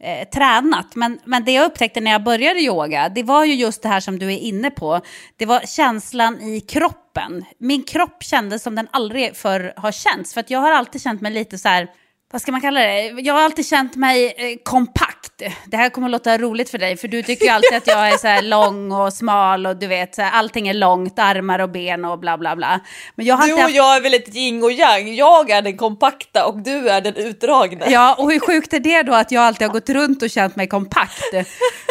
[0.00, 0.94] eh, tränat.
[0.94, 4.00] Men, men det jag upptäckte när jag började yoga, det var ju just det här
[4.00, 5.00] som du är inne på.
[5.36, 7.44] Det var känslan i kroppen.
[7.58, 10.34] Min kropp kändes som den aldrig förr har känts.
[10.34, 11.88] För att jag har alltid känt mig lite så här
[12.32, 13.02] vad ska man kalla det?
[13.02, 15.42] Jag har alltid känt mig eh, kompakt.
[15.66, 18.08] Det här kommer att låta roligt för dig, för du tycker ju alltid att jag
[18.08, 21.70] är så lång och smal och du vet, så här, allting är långt, armar och
[21.70, 22.80] ben och bla bla bla.
[23.14, 23.74] Men jag har du och haft...
[23.74, 25.14] jag är väl ett yin och yang.
[25.14, 27.90] Jag är den kompakta och du är den utdragna.
[27.90, 30.56] Ja, och hur sjukt är det då att jag alltid har gått runt och känt
[30.56, 31.24] mig kompakt?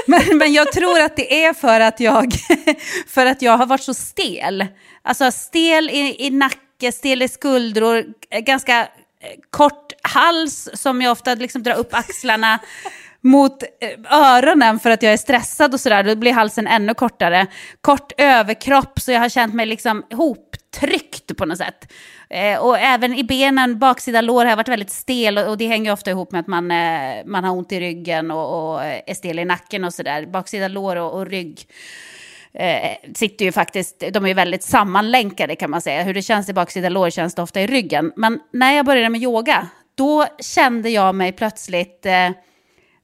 [0.07, 2.33] Men, men jag tror att det är för att jag,
[3.07, 4.67] för att jag har varit så stel.
[5.03, 8.05] Alltså stel i, i nacke, stel i skuldror,
[8.41, 8.87] ganska
[9.49, 12.59] kort hals som jag ofta liksom drar upp axlarna
[13.21, 16.03] mot eh, öronen för att jag är stressad och sådär.
[16.03, 17.47] Då blir halsen ännu kortare.
[17.81, 21.91] Kort överkropp så jag har känt mig liksom hoptryckt på något sätt.
[22.29, 25.67] Eh, och även i benen, baksida lår har jag varit väldigt stel och, och det
[25.67, 29.01] hänger ofta ihop med att man, eh, man har ont i ryggen och, och eh,
[29.07, 30.25] är stel i nacken och sådär.
[30.25, 31.67] Baksida lår och, och rygg
[32.53, 36.03] eh, sitter ju faktiskt, de är ju väldigt sammanlänkade kan man säga.
[36.03, 38.11] Hur det känns i baksida lår känns det ofta i ryggen.
[38.15, 39.67] Men när jag började med yoga,
[39.99, 42.29] då kände jag mig plötsligt eh,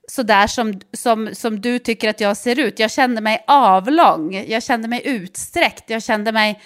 [0.07, 2.79] sådär som, som, som du tycker att jag ser ut.
[2.79, 6.61] Jag kände mig avlång, jag kände mig utsträckt, jag kände mig...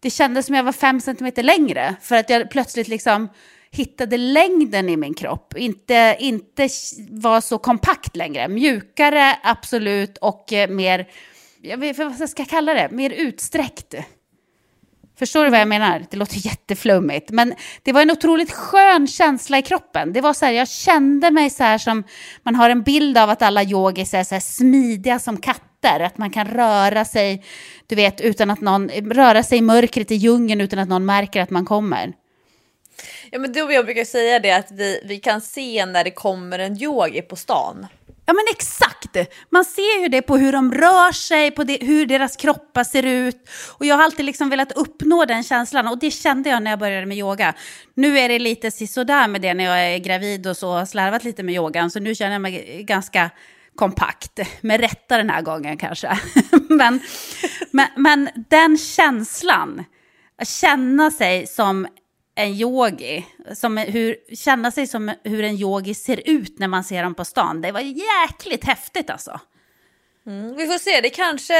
[0.00, 3.28] Det kändes som jag var fem centimeter längre, för att jag plötsligt liksom
[3.70, 5.54] hittade längden i min kropp.
[5.56, 6.68] Inte, inte
[7.10, 8.48] var så kompakt längre.
[8.48, 11.06] Mjukare, absolut, och eh, mer
[11.62, 13.94] jag vet, vad ska jag kalla det, mer utsträckt.
[15.18, 16.04] Förstår du vad jag menar?
[16.10, 17.30] Det låter jätteflummigt.
[17.30, 20.12] Men det var en otroligt skön känsla i kroppen.
[20.12, 22.04] Det var så här, jag kände mig så här som
[22.42, 26.00] man har en bild av att alla yogis är så här smidiga som katter.
[26.00, 27.44] Att man kan röra sig,
[27.86, 31.42] du vet, utan att någon, röra sig i mörkret i djungeln utan att någon märker
[31.42, 32.12] att man kommer.
[33.30, 36.10] Ja men du och jag brukar säga det att vi, vi kan se när det
[36.10, 37.86] kommer en yogi på stan.
[38.26, 39.16] Ja men exakt!
[39.50, 43.02] Man ser ju det på hur de rör sig, på det, hur deras kroppar ser
[43.02, 43.48] ut.
[43.78, 46.78] Och jag har alltid liksom velat uppnå den känslan och det kände jag när jag
[46.78, 47.54] började med yoga.
[47.94, 51.24] Nu är det lite sådär med det när jag är gravid och så har slarvat
[51.24, 51.90] lite med yogan.
[51.90, 53.30] Så nu känner jag mig ganska
[53.76, 54.40] kompakt.
[54.60, 56.18] Med rätta den här gången kanske.
[56.68, 57.00] men,
[57.70, 59.84] men, men den känslan,
[60.38, 61.86] att känna sig som
[62.36, 67.02] en yogi, som hur, känna sig som hur en yogi ser ut när man ser
[67.02, 67.60] dem på stan.
[67.60, 69.40] Det var jäkligt häftigt alltså.
[70.26, 71.54] Mm, vi får se, det kanske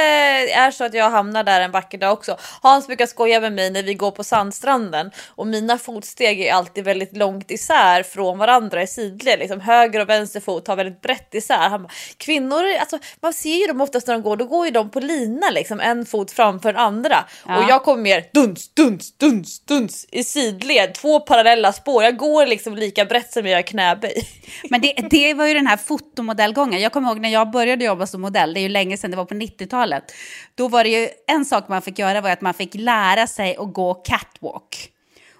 [0.53, 2.37] är så att jag hamnar där en vacker dag också.
[2.61, 6.83] Hans brukar skoja med mig när vi går på sandstranden och mina fotsteg är alltid
[6.83, 9.39] väldigt långt isär från varandra i sidled.
[9.39, 11.69] Liksom höger och vänster fot har väldigt brett isär.
[11.69, 14.71] Han bara, kvinnor, alltså, man ser ju dem oftast när de går, då går ju
[14.71, 17.25] de på lina liksom en fot framför den andra.
[17.47, 17.57] Ja.
[17.57, 22.03] Och jag kommer mer duns, duns, duns, duns i sidled, två parallella spår.
[22.03, 24.27] Jag går liksom lika brett som jag gör knäböj.
[24.69, 26.81] Men det, det var ju den här fotomodellgången.
[26.81, 29.17] Jag kommer ihåg när jag började jobba som modell, det är ju länge sedan, det
[29.17, 30.13] var på 90-talet.
[30.55, 33.55] Då var det ju en sak man fick göra var att man fick lära sig
[33.57, 34.91] att gå catwalk.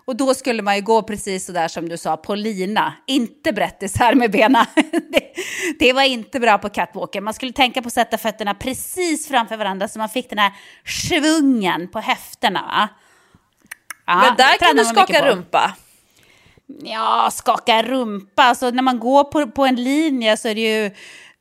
[0.05, 2.93] Och då skulle man ju gå precis så där som du sa, på lina.
[3.07, 4.65] Inte brett isär med benen.
[4.91, 5.33] Det,
[5.79, 7.23] det var inte bra på catwalken.
[7.23, 10.51] Man skulle tänka på att sätta fötterna precis framför varandra så man fick den här
[10.85, 12.89] svungen på höfterna.
[14.05, 15.75] Ja, Men där kan du skaka rumpa.
[16.83, 18.43] Ja, skaka rumpa.
[18.43, 20.91] Alltså när man går på, på en linje så är det ju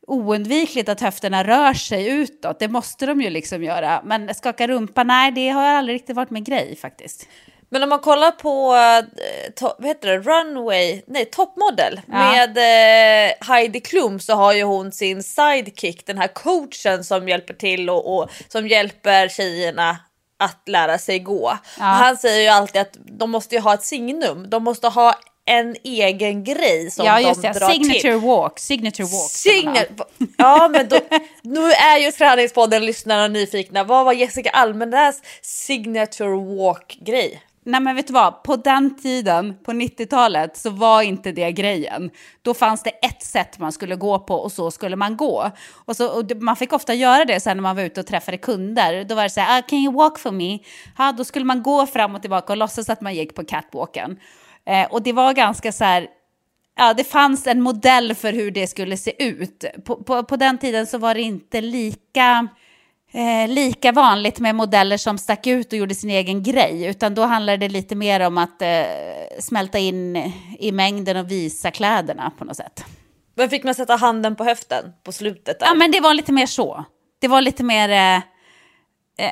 [0.07, 2.59] oundvikligt att höfterna rör sig utåt.
[2.59, 4.01] Det måste de ju liksom göra.
[4.05, 7.27] Men skaka rumpa, nej, det har aldrig riktigt varit min grej faktiskt.
[7.69, 12.31] Men om man kollar på eh, to, vad heter det, Runway, nej Topmodel Ja.
[12.31, 17.53] med eh, Heidi Klum så har ju hon sin sidekick, den här coachen som hjälper
[17.53, 19.97] till och, och som hjälper tjejerna
[20.39, 21.57] att lära sig gå.
[21.77, 25.15] Och han säger ju alltid att de måste ju ha ett signum, de måste ha
[25.47, 27.53] en egen grej som ja, de just det.
[27.53, 28.15] drar Signature till.
[28.19, 28.59] walk.
[28.59, 29.31] Signature walk.
[29.31, 29.83] ska man ha.
[29.83, 30.05] Signa-
[30.37, 30.99] ja men då,
[31.41, 33.83] nu är ju träningspodden lyssnarna nyfikna.
[33.83, 37.41] Vad var Jessica Almenäs signature walk grej?
[37.63, 42.09] Nej men vet du vad, på den tiden, på 90-talet, så var inte det grejen.
[42.41, 45.51] Då fanns det ett sätt man skulle gå på och så skulle man gå.
[45.85, 48.37] Och, så, och man fick ofta göra det sen när man var ute och träffade
[48.37, 49.03] kunder.
[49.03, 50.59] Då var det så här, ah, can you walk for me?
[50.97, 54.19] Ja, då skulle man gå fram och tillbaka och låtsas att man gick på catwalken.
[54.67, 56.07] Eh, och det var ganska så här,
[56.77, 59.65] ja det fanns en modell för hur det skulle se ut.
[59.85, 62.47] På, på, på den tiden så var det inte lika
[63.11, 67.21] eh, lika vanligt med modeller som stack ut och gjorde sin egen grej, utan då
[67.21, 68.69] handlade det lite mer om att eh,
[69.39, 72.85] smälta in i mängden och visa kläderna på något sätt.
[73.35, 75.59] Men fick man sätta handen på höften på slutet?
[75.59, 75.67] Där?
[75.67, 76.85] Ja, men det var lite mer så.
[77.19, 77.89] Det var lite mer...
[77.89, 78.21] Eh,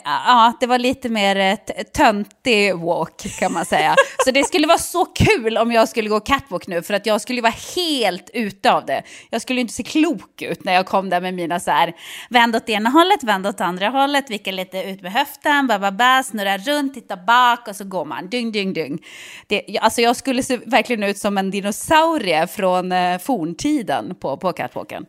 [0.04, 3.96] ja, det var lite mer eh, t- töntig walk kan man säga.
[4.26, 7.22] Så det skulle vara så kul om jag skulle gå catwalk nu för att jag
[7.22, 9.04] skulle vara helt ute av det.
[9.30, 11.94] Jag skulle inte se klok ut när jag kom där med mina så här
[12.30, 15.92] vänd åt ena hållet, vänd åt andra hållet, vicka lite ut med höften, ba, ba,
[15.92, 18.30] ba, snurra runt, titta bak och så går man.
[18.30, 19.00] Dyng, dyng, dyng.
[19.48, 24.54] Det, alltså jag skulle se verkligen ut som en dinosaurie från eh, forntiden på, på
[24.54, 25.06] catwalken.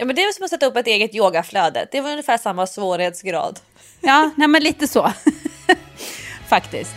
[0.00, 1.88] Ja men det är som att sätta upp ett eget yogaflöde.
[1.90, 3.60] Det var ungefär samma svårighetsgrad.
[4.00, 5.12] Ja, nej men lite så.
[6.48, 6.94] Faktiskt.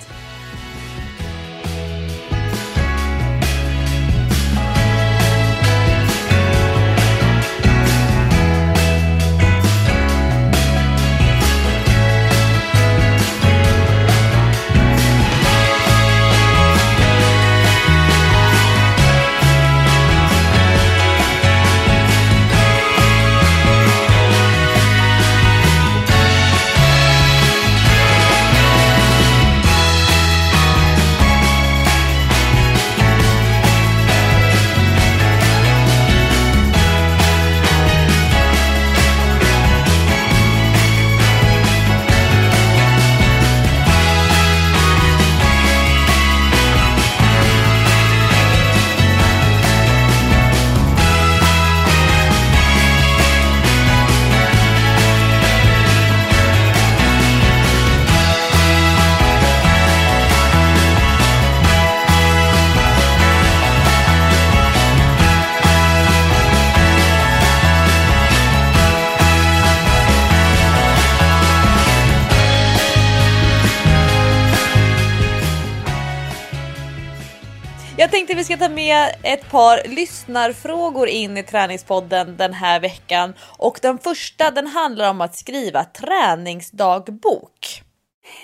[78.14, 83.34] Tänkte vi ska ta med ett par lyssnarfrågor in i träningspodden den här veckan.
[83.58, 87.82] Och den första den handlar om att skriva träningsdagbok.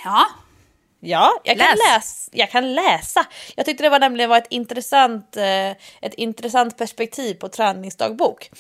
[0.04, 0.26] Ja,
[1.02, 1.80] Ja, jag kan, Läs.
[1.88, 2.30] läs.
[2.32, 3.26] jag kan läsa.
[3.56, 5.70] Jag tyckte det var nämligen var ett intressant, eh,
[6.02, 8.52] ett intressant perspektiv på träningsdagbok.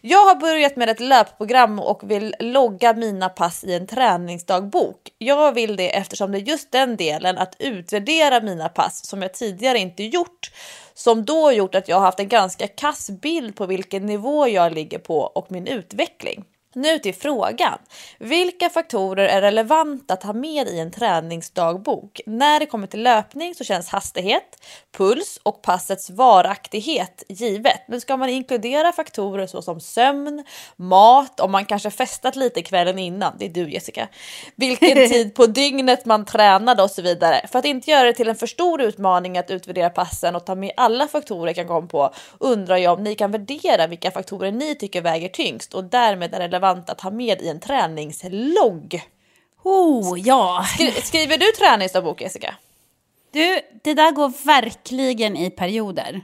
[0.00, 5.10] Jag har börjat med ett löpprogram och vill logga mina pass i en träningsdagbok.
[5.18, 9.34] Jag vill det eftersom det är just den delen att utvärdera mina pass som jag
[9.34, 10.50] tidigare inte gjort
[10.94, 14.72] som då gjort att jag har haft en ganska kass bild på vilken nivå jag
[14.72, 16.44] ligger på och min utveckling.
[16.74, 17.78] Nu till frågan.
[18.18, 22.20] Vilka faktorer är relevanta att ha med i en träningsdagbok?
[22.26, 24.64] När det kommer till löpning så känns hastighet,
[24.96, 27.80] puls och passets varaktighet givet.
[27.88, 30.44] Men ska man inkludera faktorer såsom sömn,
[30.76, 34.08] mat, om man kanske festat lite kvällen innan, det är du Jessica,
[34.54, 37.46] vilken tid på dygnet man tränade och så vidare.
[37.52, 40.54] För att inte göra det till en för stor utmaning att utvärdera passen och ta
[40.54, 44.52] med alla faktorer jag kan komma på undrar jag om ni kan värdera vilka faktorer
[44.52, 49.02] ni tycker väger tyngst och därmed är relevanta att ha med i en träningslogg.
[49.64, 50.64] Oh, ja.
[50.74, 52.54] Skri skriver du träningsdagbok Jessica?
[53.30, 56.20] Du, det där går verkligen i perioder.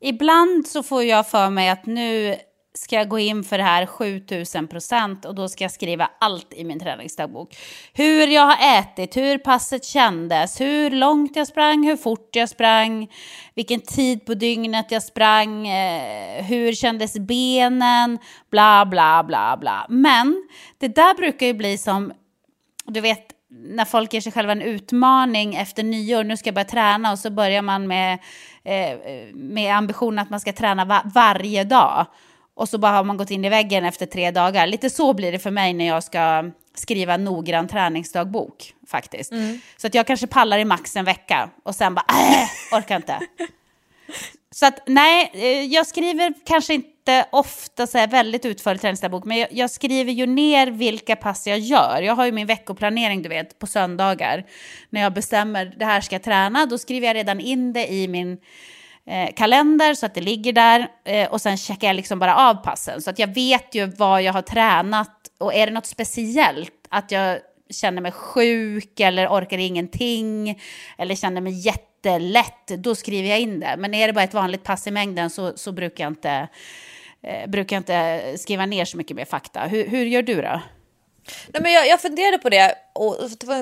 [0.00, 2.36] Ibland så får jag för mig att nu
[2.78, 6.54] ska jag gå in för det här 7000 procent och då ska jag skriva allt
[6.54, 7.56] i min träningsdagbok.
[7.92, 13.08] Hur jag har ätit, hur passet kändes, hur långt jag sprang, hur fort jag sprang,
[13.54, 18.18] vilken tid på dygnet jag sprang, eh, hur kändes benen,
[18.50, 19.86] bla bla bla bla.
[19.88, 20.48] Men
[20.78, 22.12] det där brukar ju bli som,
[22.84, 26.64] du vet, när folk ger sig själva en utmaning efter nyår, nu ska jag börja
[26.64, 28.18] träna och så börjar man med,
[28.64, 32.06] eh, eh med ambitionen att man ska träna va varje dag
[32.58, 34.66] och så bara har man gått in i väggen efter tre dagar.
[34.66, 39.32] Lite så blir det för mig när jag ska skriva noggrann träningsdagbok faktiskt.
[39.32, 39.60] Mm.
[39.76, 43.18] Så att jag kanske pallar i max en vecka och sen bara, äh, orkar inte.
[44.50, 49.38] så att nej, eh, jag skriver kanske inte ofta så här väldigt utförlig träningsdagbok, men
[49.38, 52.02] jag, jag, skriver ju ner vilka pass jag gör.
[52.02, 54.46] Jag har ju min veckoplanering, du vet, på söndagar.
[54.90, 58.08] När jag bestämmer det här ska jag träna, då skriver jag redan in det i
[58.08, 58.38] min
[59.08, 62.54] eh, kalender så att det ligger där eh, och sen checkar jag liksom bara av
[62.54, 66.86] passen så att jag vet ju vad jag har tränat och är det något speciellt
[66.88, 67.38] att jag
[67.70, 70.60] känner mig sjuk eller orkar ingenting
[70.98, 73.74] eller känner mig jättelätt, då skriver jag in det.
[73.78, 76.48] Men är det bara ett vanligt pass i mängden så, så brukar, jag inte,
[77.22, 79.60] eh, brukar jag inte skriva ner så mycket mer fakta.
[79.60, 80.60] Hur, hur gör du då?
[81.46, 83.16] Nej, men jag, jag funderade på det och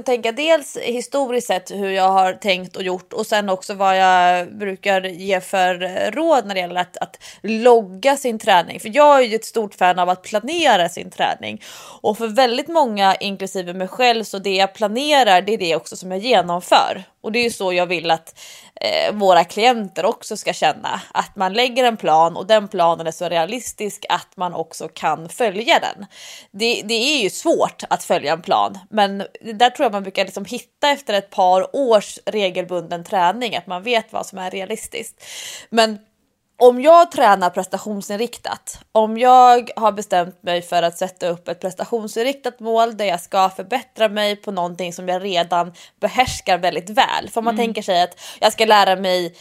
[0.04, 4.58] tänka dels historiskt sett hur jag har tänkt och gjort och sen också vad jag
[4.58, 5.74] brukar ge för
[6.12, 8.80] råd när det gäller att, att logga sin träning.
[8.80, 11.62] För jag är ju ett stort fan av att planera sin träning
[12.00, 15.96] och för väldigt många, inklusive mig själv, så det jag planerar, det är det också
[15.96, 17.04] som jag genomför.
[17.20, 18.38] Och det är ju så jag vill att
[18.80, 21.00] eh, våra klienter också ska känna.
[21.12, 25.28] Att man lägger en plan och den planen är så realistisk att man också kan
[25.28, 26.06] följa den.
[26.50, 29.18] Det, det är ju svårt att följa en plan, men
[29.54, 33.82] där tror jag man brukar liksom hitta efter ett par års regelbunden träning att man
[33.82, 35.24] vet vad som är realistiskt.
[35.70, 35.98] Men
[36.58, 42.60] om jag tränar prestationsinriktat, om jag har bestämt mig för att sätta upp ett prestationsinriktat
[42.60, 47.30] mål där jag ska förbättra mig på någonting som jag redan behärskar väldigt väl.
[47.30, 47.66] För man mm.
[47.66, 49.34] tänker sig att jag ska lära mig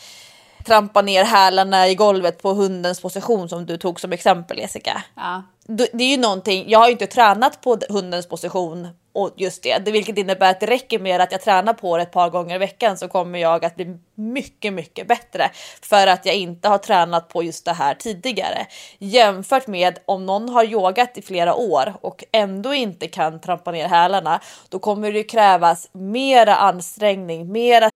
[0.65, 5.03] trampa ner hälarna i golvet på hundens position som du tog som exempel Jessica.
[5.15, 5.43] Ja.
[5.67, 9.77] Det är ju någonting, jag har ju inte tränat på hundens position och just det,
[9.85, 12.55] det, vilket innebär att det räcker med att jag tränar på det ett par gånger
[12.55, 15.51] i veckan så kommer jag att bli mycket, mycket bättre
[15.81, 20.49] för att jag inte har tränat på just det här tidigare jämfört med om någon
[20.49, 24.39] har yogat i flera år och ändå inte kan trampa ner hälarna.
[24.69, 27.89] Då kommer det krävas mera ansträngning, mera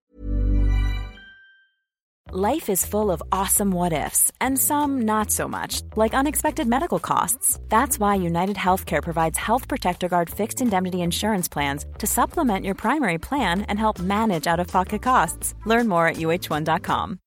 [2.31, 6.99] Life is full of awesome what ifs, and some not so much, like unexpected medical
[6.99, 7.59] costs.
[7.69, 12.75] That's why United Healthcare provides Health Protector Guard fixed indemnity insurance plans to supplement your
[12.75, 15.55] primary plan and help manage out of pocket costs.
[15.65, 17.19] Learn more at uh1.com.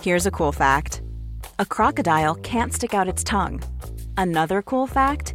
[0.00, 1.02] Here's a cool fact
[1.58, 3.62] a crocodile can't stick out its tongue.
[4.16, 5.34] Another cool fact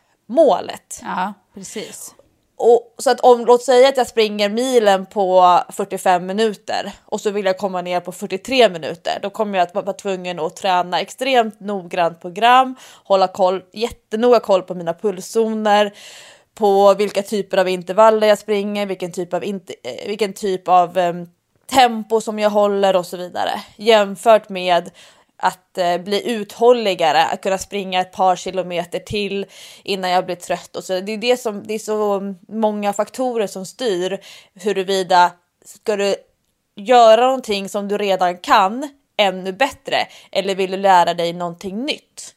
[0.31, 0.99] målet.
[1.03, 2.15] Ja, precis.
[2.63, 7.31] Och, så att om, låt säga att jag springer milen på 45 minuter och så
[7.31, 9.19] vill jag komma ner på 43 minuter.
[9.21, 14.61] Då kommer jag att vara tvungen att träna extremt noggrant program, hålla koll, jättenoga koll
[14.61, 15.93] på mina pulszoner,
[16.55, 21.29] på vilka typer av intervaller jag springer, vilken typ av, eh, vilken typ av um,
[21.71, 23.51] tempo som jag håller och så vidare.
[23.75, 24.91] Jämfört med
[25.41, 29.45] att eh, bli uthålligare, att kunna springa ett par kilometer till
[29.83, 30.75] innan jag blir trött.
[30.75, 30.99] Och så.
[30.99, 34.19] Det, är det, som, det är så många faktorer som styr
[34.53, 35.31] huruvida
[35.65, 36.15] ska du
[36.75, 42.35] göra någonting som du redan kan ännu bättre eller vill du lära dig någonting nytt?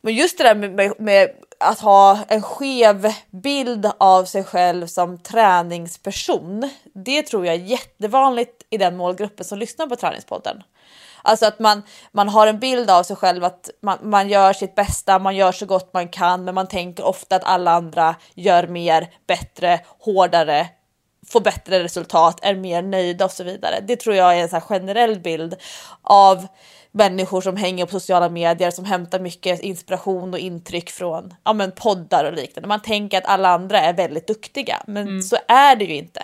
[0.00, 1.30] Men just det där med, med, med
[1.60, 6.70] att ha en skev bild av sig själv som träningsperson.
[6.94, 10.62] Det tror jag är jättevanligt i den målgruppen som lyssnar på Träningspodden.
[11.22, 14.74] Alltså att man, man har en bild av sig själv att man, man gör sitt
[14.74, 18.66] bästa, man gör så gott man kan, men man tänker ofta att alla andra gör
[18.66, 20.68] mer, bättre, hårdare,
[21.26, 23.80] får bättre resultat, är mer nöjda och så vidare.
[23.82, 25.56] Det tror jag är en så generell bild
[26.02, 26.46] av
[26.92, 31.72] människor som hänger på sociala medier som hämtar mycket inspiration och intryck från ja, men
[31.72, 32.68] poddar och liknande.
[32.68, 35.22] Man tänker att alla andra är väldigt duktiga, men mm.
[35.22, 36.22] så är det ju inte.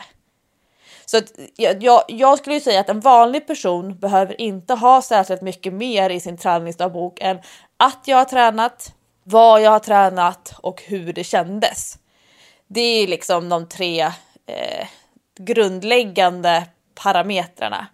[1.11, 5.73] Så att jag, jag, skulle säga att en vanlig person behöver inte ha särskilt mycket
[5.73, 7.39] mer i sin träningsdagbok än
[7.77, 8.95] att jag har tränat,
[9.25, 11.99] vad jag har tränat och hur det kändes.
[12.67, 14.01] Det är liksom de tre
[14.47, 14.87] eh,
[15.39, 17.87] grundläggande parametrarna.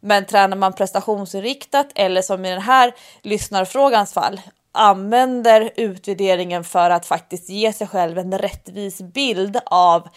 [0.00, 4.40] Men tränar man prestationsinriktat eller som i den här lyssnarfrågans fall
[4.72, 10.08] använder utvärderingen för att faktiskt ge sig själv en rättvis bild av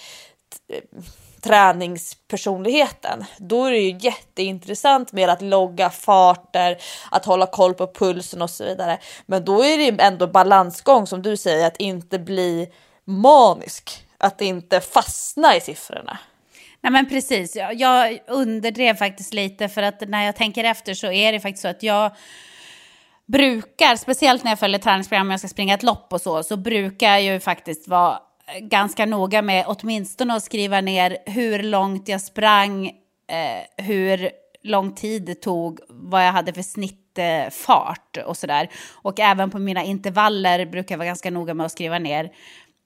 [1.45, 3.25] träningspersonligheten.
[3.37, 6.77] Då är det ju jätteintressant med att logga farter,
[7.11, 8.99] att hålla koll på pulsen och så vidare.
[9.25, 12.67] Men då är det ändå balansgång som du säger, att inte bli
[13.05, 16.17] manisk, att inte fastna i siffrorna.
[16.81, 21.11] Nej men precis, jag, jag underdrev faktiskt lite för att när jag tänker efter så
[21.11, 22.11] är det faktiskt så att jag
[23.25, 26.57] brukar, speciellt när jag följer träningsprogram och jag ska springa ett lopp och så, så
[26.57, 28.19] brukar jag ju faktiskt vara
[28.61, 32.87] ganska noga med åtminstone att skriva ner hur långt jag sprang,
[33.27, 34.29] eh, hur
[34.63, 38.69] lång tid det tog, vad jag hade för snittfart och sådär.
[38.93, 42.31] Och även på mina intervaller brukar jag vara ganska noga med att skriva ner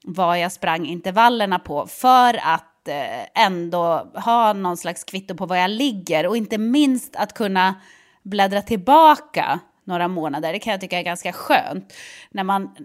[0.04, 5.56] vad jag sprang intervallerna på för att eh, ändå ha någon slags kvitto på var
[5.56, 7.74] jag ligger och inte minst att kunna
[8.22, 10.52] bläddra tillbaka några månader.
[10.52, 11.94] Det kan jag tycka är ganska skönt.
[12.30, 12.76] När man,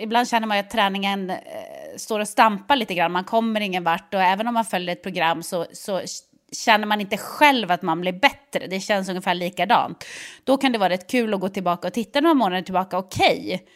[0.00, 1.36] ibland känner man att träningen eh,
[1.96, 3.12] står och stampar lite grann.
[3.12, 6.00] Man kommer ingen vart och även om man följer ett program så, så
[6.52, 8.66] känner man inte själv att man blir bättre.
[8.66, 10.04] Det känns ungefär likadant.
[10.44, 12.98] Då kan det vara rätt kul att gå tillbaka och titta några månader tillbaka.
[12.98, 13.66] Okej, okay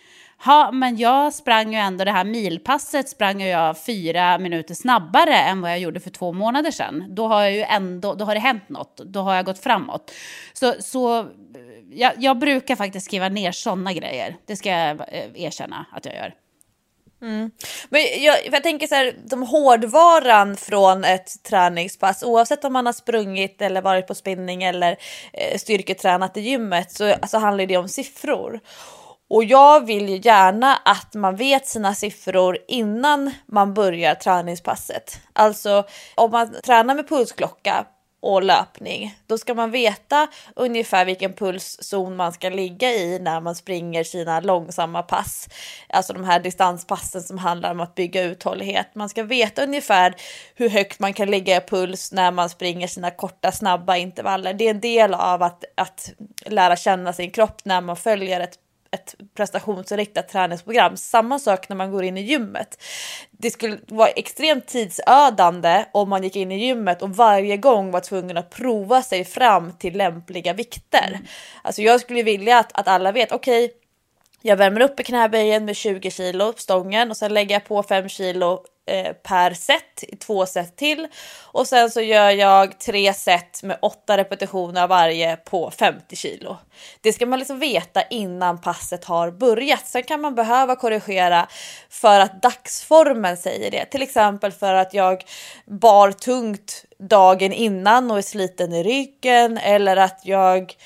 [0.45, 5.61] Ja, men jag sprang ju ändå det här milpasset sprang jag fyra minuter snabbare än
[5.61, 7.05] vad jag gjorde för två månader sedan.
[7.09, 10.13] Då har jag ju ändå, då har det hänt något, då har jag gått framåt.
[10.53, 11.27] Så, så
[11.91, 14.37] jag, jag brukar faktiskt skriva ner sådana grejer.
[14.47, 16.35] Det ska jag eh, erkänna att jag gör.
[17.23, 17.51] Mm.
[17.89, 22.93] Men jag, jag tänker så här, de hårdvaran från ett träningspass, oavsett om man har
[22.93, 24.97] sprungit eller varit på spinning eller
[25.33, 28.61] eh, styrketränat i gymmet, så alltså, handlar det om siffror.
[29.29, 35.21] Och jag vill ju gärna att man vet sina siffror innan man börjar träningspasset.
[35.33, 35.85] Alltså
[36.15, 37.87] om man tränar med pulsklocka
[38.27, 43.55] och löpning, då ska man veta ungefär vilken pulszon man ska ligga i när man
[43.55, 45.49] springer sina långsamma pass.
[45.89, 48.95] Alltså de här distanspassen som handlar om att bygga uthållighet.
[48.95, 50.15] Man ska veta ungefär
[50.55, 54.55] hur högt man kan ligga i puls när man springer sina korta snabba intervaller.
[54.55, 56.13] Det är en del av att, att
[56.47, 58.59] lära känna sin kropp när man följer ett
[58.97, 60.97] ett prestationsinriktat träningsprogram.
[60.97, 62.83] Samma sak när man går in i gymmet.
[63.31, 68.01] Det skulle vara extremt tidsödande om man gick in i gymmet och varje gång var
[68.01, 71.09] tvungen att prova sig fram till lämpliga vikter.
[71.09, 71.27] Mm.
[71.63, 73.77] Alltså jag skulle vilja att, att alla vet, okej, okay,
[74.43, 78.09] jag värmer upp i knäböjen med 20 kilo stången och sen lägger jag på 5
[78.09, 81.09] kilo Eh, per set, två set till.
[81.43, 86.57] Och sen så gör jag tre set med åtta repetitioner varje på 50 kilo.
[87.01, 89.87] Det ska man liksom veta innan passet har börjat.
[89.87, 91.49] Sen kan man behöva korrigera
[91.89, 93.85] för att dagsformen säger det.
[93.85, 95.25] Till exempel för att jag
[95.67, 100.77] bar tungt dagen innan och är sliten i ryggen eller att jag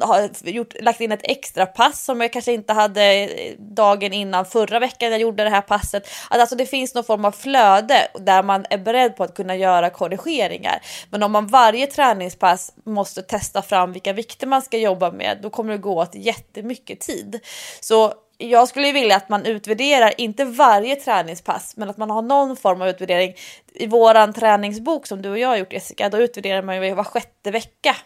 [0.00, 3.28] har gjort, lagt in ett extra pass som jag kanske inte hade
[3.58, 6.08] dagen innan förra veckan jag gjorde det här passet.
[6.30, 9.56] Att alltså det finns någon form av flöde där man är beredd på att kunna
[9.56, 10.82] göra korrigeringar.
[11.10, 15.50] Men om man varje träningspass måste testa fram vilka vikter man ska jobba med, då
[15.50, 17.40] kommer det gå åt jättemycket tid.
[17.80, 22.56] Så jag skulle vilja att man utvärderar, inte varje träningspass, men att man har någon
[22.56, 23.34] form av utvärdering.
[23.74, 27.04] I våran träningsbok som du och jag har gjort Jessica, då utvärderar man ju var
[27.04, 27.96] sjätte vecka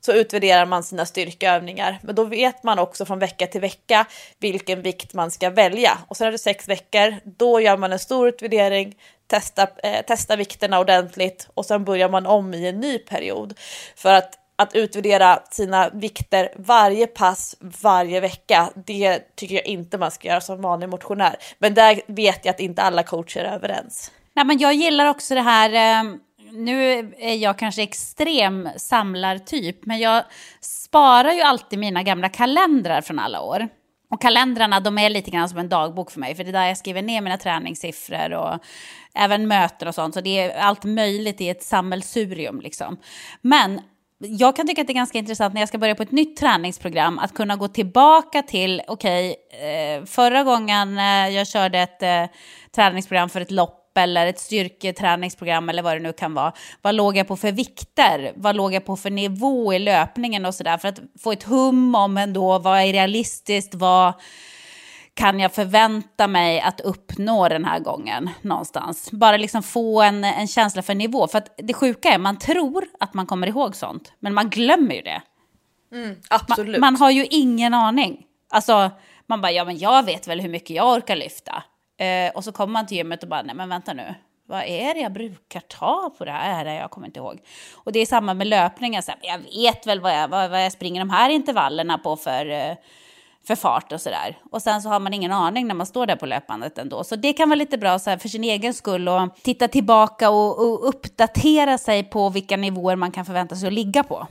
[0.00, 1.98] så utvärderar man sina styrkeövningar.
[2.02, 4.06] Men då vet man också från vecka till vecka
[4.38, 5.98] vilken vikt man ska välja.
[6.08, 8.96] Och sen är det sex veckor, då gör man en stor utvärdering,
[9.26, 13.54] testar eh, testar vikterna ordentligt och sen börjar man om i en ny period.
[13.96, 20.10] För att att utvärdera sina vikter varje pass varje vecka, det tycker jag inte man
[20.10, 21.36] ska göra som vanlig motionär.
[21.58, 24.12] Men där vet jag att inte alla coacher är överens.
[24.34, 26.12] Nej, men jag gillar också det här eh
[26.52, 30.24] nu är jag kanske extrem samlartyp, men jag
[30.60, 33.68] sparar ju alltid mina gamla kalendrar från alla år.
[34.10, 36.34] Och kalendrarna de är lite grann som en dagbok för mig.
[36.34, 38.58] För det är där jag skriver ner mina träningssiffror och
[39.14, 40.14] även möten och sånt.
[40.14, 42.96] Så det är allt möjligt i ett sammelsurium liksom.
[43.40, 43.80] Men
[44.18, 46.36] jag kan tycka att det är ganska intressant när jag ska börja på ett nytt
[46.36, 52.24] träningsprogram att kunna gå tillbaka till, okej, okay, förra gången eh, jag körde ett eh,
[52.74, 56.52] träningsprogram för ett lopp eller ett styrketräningsprogram eller vad det nu kan vara.
[56.82, 58.32] Vad låg jag på för vikter?
[58.36, 61.94] Vad låg jag på för nivå i löpningen och sådär för att få ett hum
[61.94, 64.12] om ändå vad är realistiskt, vad
[65.14, 69.10] kan jag förvänta mig att uppnå den här gången någonstans?
[69.10, 71.28] Bara liksom få en, en känsla för nivå.
[71.28, 74.94] För att det sjuka är, man tror att man kommer ihåg sånt, men man glömmer
[74.94, 75.22] ju det.
[75.92, 76.80] Mm, absolut.
[76.80, 78.24] Man, man, har ju ingen aning.
[78.50, 78.90] Alltså,
[79.26, 81.62] man bara, ja men jag vet väl hur mycket jag orkar lyfta.
[81.98, 84.14] Eh, och så kommer man till gymmet och bara, nej men vänta nu.
[84.46, 86.66] Vad är det jag brukar ta på det här?
[86.66, 87.40] Jag kommer inte ihåg.
[87.74, 89.02] Och det är samma med löpningen.
[89.02, 92.16] Så här, jag vet väl vad jag, vad, vad jag springer de här intervallerna på
[92.16, 92.74] för, eh,
[93.46, 94.38] för fart och sådär.
[94.50, 97.04] Och sen så har man ingen aning när man står där på löpbandet ändå.
[97.04, 100.30] Så det kan vara lite bra så här, för sin egen skull att titta tillbaka
[100.30, 104.26] och, och uppdatera sig på vilka nivåer man kan förvänta sig att ligga på.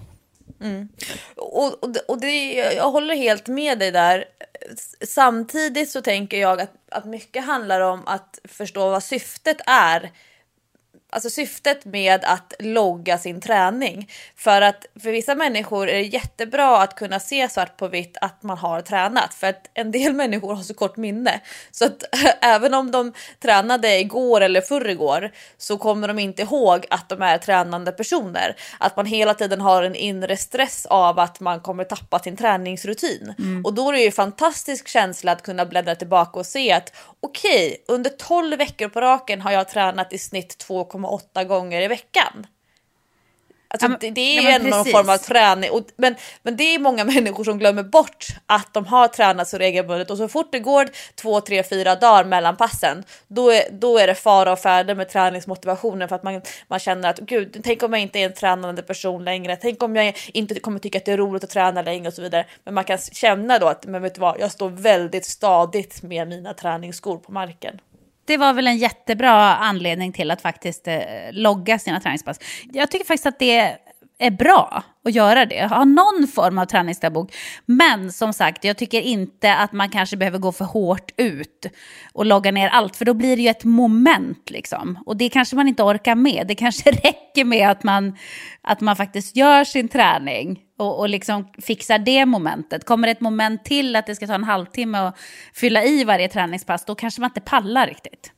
[0.61, 0.89] Mm.
[1.35, 4.25] Och, och, och det, jag håller helt med dig där.
[5.07, 10.11] Samtidigt så tänker jag att, att mycket handlar om att förstå vad syftet är
[11.09, 14.11] alltså syftet med att logga sin träning.
[14.35, 18.43] För att för vissa människor är det jättebra att kunna se svart på vitt att
[18.43, 19.33] man har tränat.
[19.33, 21.41] För att en del människor har så kort minne.
[21.71, 22.03] Så att
[22.41, 27.37] även om de tränade igår eller förrgår så kommer de inte ihåg att de är
[27.37, 28.55] tränande personer.
[28.77, 33.33] Att man hela tiden har en inre stress av att man kommer tappa sin träningsrutin.
[33.39, 33.65] Mm.
[33.65, 36.93] Och då är det ju en fantastisk känsla att kunna bläddra tillbaka och se att
[37.28, 41.88] okej, okay, under 12 veckor på raken har jag tränat i snitt 2,8 gånger i
[41.88, 42.47] veckan.
[43.70, 45.72] Alltså, ja, men, det, är ju ja, ändå någon form av träning.
[45.72, 49.57] Och, men, men det är många människor som glömmer bort att de har tränat så
[49.57, 53.97] regelbundet och så fort det går två, tre, fyra dagar mellan passen, då är, då
[53.97, 57.84] är det fara och färde med träningsmotivationen för att man, man känner att gud, tänk
[57.84, 59.55] om jag inte är en tränande person längre.
[59.55, 62.22] Tänk om jag inte kommer tycka att det är roligt att träna längre och så
[62.22, 62.45] vidare.
[62.63, 66.28] Men man kan känna då att, men vet du vad, jag står väldigt stadigt med
[66.28, 67.80] mina träningsskor på marken
[68.28, 70.97] det var väl en jättebra anledning till att faktiskt eh,
[71.32, 72.39] logga sina träningspass.
[72.73, 73.78] Jag tycker faktiskt att det
[74.20, 75.68] är bra att göra det.
[75.68, 77.34] Ha någon form av träningsdagbok.
[77.65, 81.65] Men som sagt, jag tycker inte att man kanske behöver gå för hårt ut
[82.13, 82.95] och logga ner allt.
[82.95, 84.99] För då blir det ju ett moment liksom.
[85.05, 86.47] Och det kanske man inte orkar med.
[86.47, 88.18] Det kanske räcker med att man,
[88.61, 92.86] att man faktiskt gör sin träning och, och liksom fixar det momentet.
[92.86, 95.18] Kommer det ett moment till att det ska ta en halvtimme att
[95.53, 98.32] fylla i varje träningspass, då kanske man inte pallar riktigt.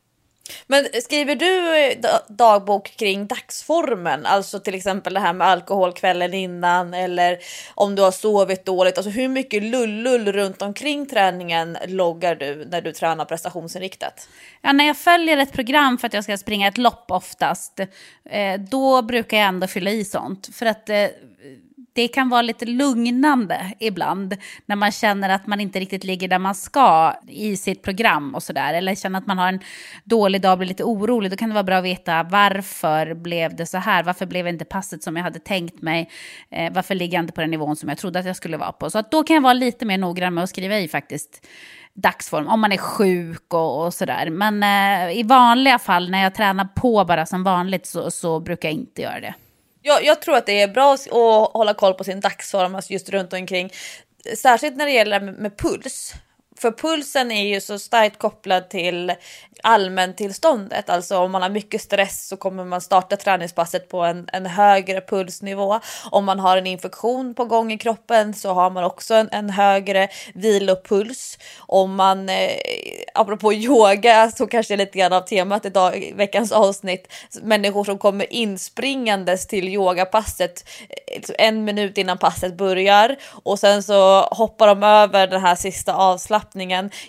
[0.68, 4.26] Men skriver du eh, dagbok kring dagsformen?
[4.26, 7.38] Alltså till exempel det här med alkohol kvällen innan eller
[7.76, 8.98] om du har sovit dåligt.
[8.98, 14.30] Alltså hur mycket lullull runt omkring träningen loggar du när du tränar prestationsinriktat?
[14.62, 17.80] Ja, när jag följer ett program för att jag ska springa ett lopp oftast,
[18.30, 20.56] eh, då brukar jag ändå fylla i sånt.
[20.56, 21.08] För att eh,
[22.00, 26.40] det kan vara lite lugnande ibland när man känner att man inte riktigt ligger där
[26.40, 28.74] man ska i sitt program och sådär.
[28.74, 29.60] Eller känner att man har en
[30.04, 31.32] dålig dag och blir lite orolig.
[31.32, 34.04] Då kan det vara bra att veta varför blev det så här?
[34.04, 36.10] Varför blev inte passet som jag hade tänkt mig?
[36.50, 38.72] Eh, varför ligger jag inte på den nivån som jag trodde att jag skulle vara
[38.72, 38.90] på?
[38.90, 41.48] Så att då kan jag vara lite mer noggrann med att skriva i faktiskt
[41.94, 44.30] dagsform, om man är sjuk och, och sådär.
[44.30, 48.70] Men eh, i vanliga fall när jag tränar på bara som vanligt så, så brukar
[48.70, 49.34] jag inte göra det.
[49.82, 51.08] Jag, jag tror att det är bra att
[51.54, 53.72] hålla koll på sin dagsform alltså just runt omkring.
[54.38, 56.14] Särskilt när det gäller med, med puls.
[56.62, 59.14] För pulsen är ju så starkt kopplad till
[59.64, 60.90] allmäntillståndet.
[60.90, 65.02] Alltså om man har mycket stress så kommer man starta träningspasset på en, en högre
[65.02, 65.80] pulsnivå.
[66.12, 69.50] Om man har en infektion på gång i kroppen så har man också en, en
[69.50, 71.38] högre vilopuls.
[71.58, 72.50] Om man, eh,
[73.14, 77.98] apropå yoga, så kanske det är lite grann av temat i veckans avsnitt, människor som
[77.98, 84.84] kommer inspringandes till yogapasset eh, en minut innan passet börjar och sen så hoppar de
[84.84, 86.49] över den här sista avslappningen.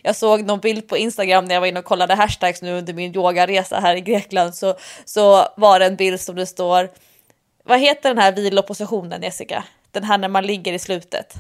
[0.02, 2.78] Jag såg någon bild på Instagram när jag var inne och kollade hashtag hashtags nu
[2.78, 4.74] under min yogaresa här i Grekland så,
[5.04, 6.90] så var det en bild som det står,
[7.64, 9.64] vad heter den här vilopositionen Jessica?
[9.90, 11.34] Den här när man ligger i slutet.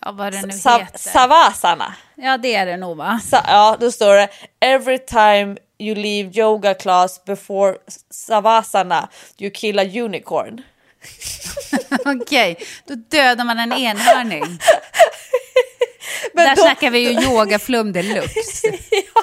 [0.00, 0.98] Ja, vad det nu Sa heter.
[0.98, 1.94] Savasana.
[2.14, 3.20] Ja, det är det nog va?
[3.24, 4.28] Sa ja, då står det
[4.60, 7.74] every time you leave yoga class before
[8.10, 9.08] savasana
[9.38, 10.62] you kill a unicorn.
[12.04, 12.56] Okej, okay.
[12.86, 14.42] då dödar man en enhörning.
[16.34, 16.62] Men Där då...
[16.62, 18.68] snackar vi ju yogaflum deluxe.
[18.90, 19.22] ja.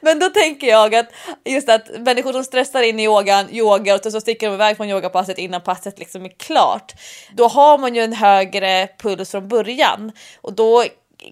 [0.00, 1.12] Men då tänker jag att
[1.44, 4.88] just att människor som stressar in i yogan, yogar och så sticker de iväg från
[4.88, 6.92] yogapasset innan passet liksom är klart.
[7.32, 10.84] Då har man ju en högre puls från början och då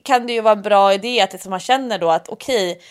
[0.02, 2.82] kan det ju vara en bra idé att liksom man känner då att okej, okay,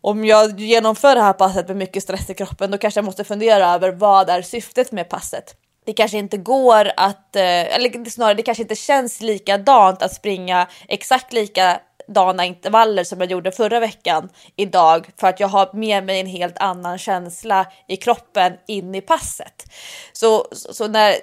[0.00, 3.24] om jag genomför det här passet med mycket stress i kroppen, då kanske jag måste
[3.24, 5.56] fundera över vad är syftet med passet?
[5.84, 10.68] Det kanske inte går att, eh, eller snarare det kanske inte känns likadant att springa
[10.88, 16.04] exakt lika dana intervaller som jag gjorde förra veckan idag för att jag har med
[16.04, 19.64] mig en helt annan känsla i kroppen in i passet.
[20.12, 21.14] Så, så när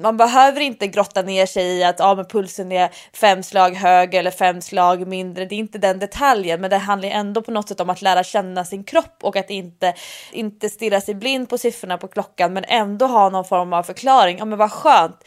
[0.00, 4.18] man behöver inte grotta ner sig i att ja, men pulsen är fem slag högre
[4.18, 5.44] eller fem slag mindre.
[5.44, 8.24] Det är inte den detaljen, men det handlar ändå på något sätt om att lära
[8.24, 9.94] känna sin kropp och att inte,
[10.32, 14.38] inte stirra sig blind på siffrorna på klockan, men ändå ha någon form av förklaring.
[14.38, 15.24] Ja, men vad skönt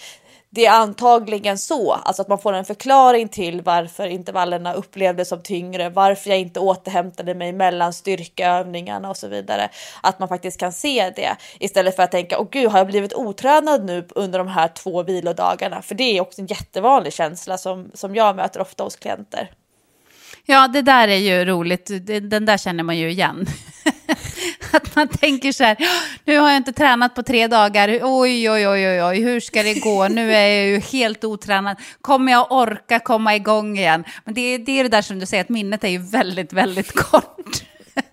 [0.51, 5.41] det är antagligen så, alltså att man får en förklaring till varför intervallerna upplevdes som
[5.41, 9.69] tyngre, varför jag inte återhämtade mig mellan styrkeövningarna och så vidare.
[10.03, 13.13] Att man faktiskt kan se det istället för att tänka, åh gud, har jag blivit
[13.13, 15.81] otränad nu under de här två vilodagarna?
[15.81, 19.51] För det är också en jättevanlig känsla som, som jag möter ofta hos klienter.
[20.45, 21.91] Ja, det där är ju roligt.
[22.29, 23.45] Den där känner man ju igen.
[24.73, 25.77] Att man tänker så här,
[26.25, 29.73] nu har jag inte tränat på tre dagar, oj, oj, oj, oj, hur ska det
[29.73, 30.07] gå?
[30.07, 31.77] Nu är jag ju helt otränad.
[32.01, 34.03] Kommer jag orka komma igång igen?
[34.23, 36.53] Men det, är, det är det där som du säger, att minnet är ju väldigt,
[36.53, 37.63] väldigt kort.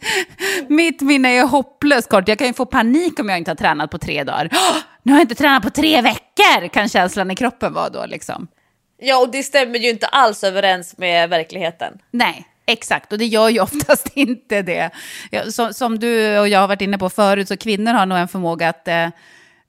[0.68, 2.28] Mitt minne är hopplöst kort.
[2.28, 4.50] Jag kan ju få panik om jag inte har tränat på tre dagar.
[5.02, 8.48] Nu har jag inte tränat på tre veckor, kan känslan i kroppen vara då liksom.
[8.98, 11.98] Ja, och det stämmer ju inte alls överens med verkligheten.
[12.10, 13.12] Nej, exakt.
[13.12, 14.90] Och det gör ju oftast inte det.
[15.48, 18.28] Som, som du och jag har varit inne på förut, så kvinnor har nog en
[18.28, 19.04] förmåga att eh,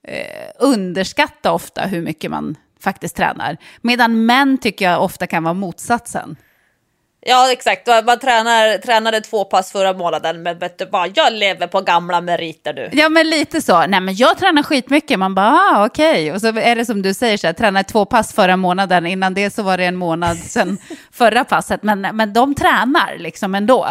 [0.03, 3.57] eh underskatta ofta hur mycket man faktiskt tränar.
[3.81, 6.35] Medan män tycker jag ofta kan vara motsatsen.
[7.29, 11.67] Ja exakt, man tränar, tränade två pass förra månaden men vet du vad, jag lever
[11.67, 12.89] på gamla meriter nu.
[12.93, 16.11] Ja men lite så, nej men jag tränar skitmycket, man bara ah, okej.
[16.11, 16.31] Okay.
[16.31, 19.33] Och så är det som du säger, så här, tränade två pass förra månaden, innan
[19.33, 20.77] det så var det en månad sedan
[21.11, 21.83] förra passet.
[21.83, 23.87] Men, men de tränar liksom ändå.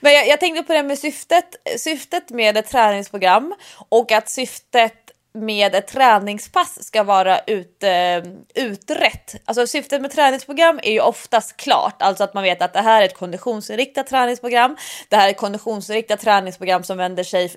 [0.00, 3.54] Men jag, jag, tänkte på det med syftet, syftet med ett träningsprogram
[3.88, 9.34] och att syftet med ett träningspass ska vara ut, uh, utrett.
[9.44, 13.02] Alltså syftet med träningsprogram är ju oftast klart, alltså att man vet att det här
[13.02, 14.76] är ett konditionsinriktat träningsprogram.
[15.08, 17.52] Det här är ett konditionsinriktat träningsprogram som vänder sig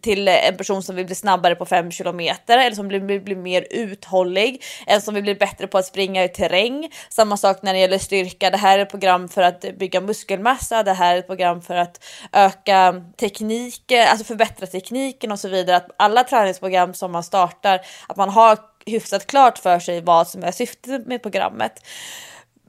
[0.00, 3.36] till en person som vill bli snabbare på 5 kilometer eller som vill bli, bli
[3.36, 6.90] mer uthållig, en som vill bli bättre på att springa i terräng.
[7.08, 8.50] Samma sak när det gäller styrka.
[8.50, 10.82] Det här är ett program för att bygga muskelmassa.
[10.82, 15.76] Det här är ett program för att öka tekniken, alltså förbättra tekniken och så vidare.
[15.76, 20.44] Att alla träningsprogram som man startar, att man har hyfsat klart för sig vad som
[20.44, 21.72] är syftet med programmet.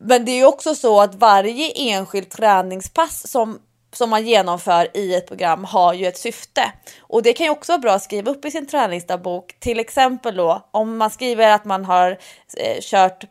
[0.01, 3.59] Men det är ju också så att varje enskilt träningspass som
[3.95, 6.71] som man genomför i ett program har ju ett syfte.
[7.01, 9.55] Och det kan ju också vara bra att skriva upp i sin träningsdagbok.
[9.59, 12.11] Till exempel då om man skriver att man har
[12.57, 13.23] eh, kört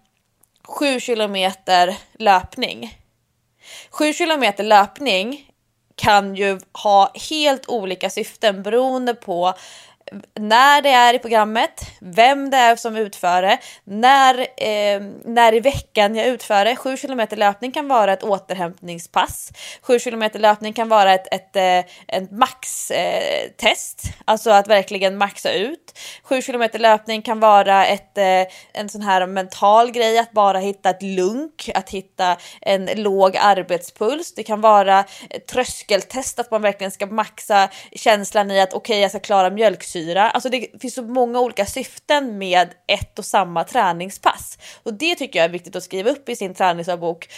[0.64, 2.98] 7 kilometer löpning.
[3.90, 5.52] 7 kilometer löpning
[5.94, 9.54] kan ju ha helt olika syften beroende på
[10.40, 15.60] när det är i programmet, vem det är som utför det, när, eh, när i
[15.60, 16.76] veckan jag utför det.
[16.76, 19.52] 7 km löpning kan vara ett återhämtningspass.
[19.82, 25.18] 7 km löpning kan vara ett, ett, ett, ett maxtest, eh, eh alltså att verkligen
[25.18, 25.98] maxa ut.
[26.22, 30.90] 7 km löpning kan vara ett, eh, en sån här mental grej, att bara hitta
[30.90, 34.34] ett lunk, att hitta en låg arbetspuls.
[34.34, 35.04] Det kan vara
[35.52, 40.01] tröskeltest, att man verkligen ska maxa känslan i att okej, okay, jag ska klara mjölksyra
[40.05, 40.30] dyra.
[40.30, 45.38] Alltså det finns så många olika syften med ett och samma träningspass och det tycker
[45.38, 47.28] jag är viktigt att skriva upp i sin träningsdagbok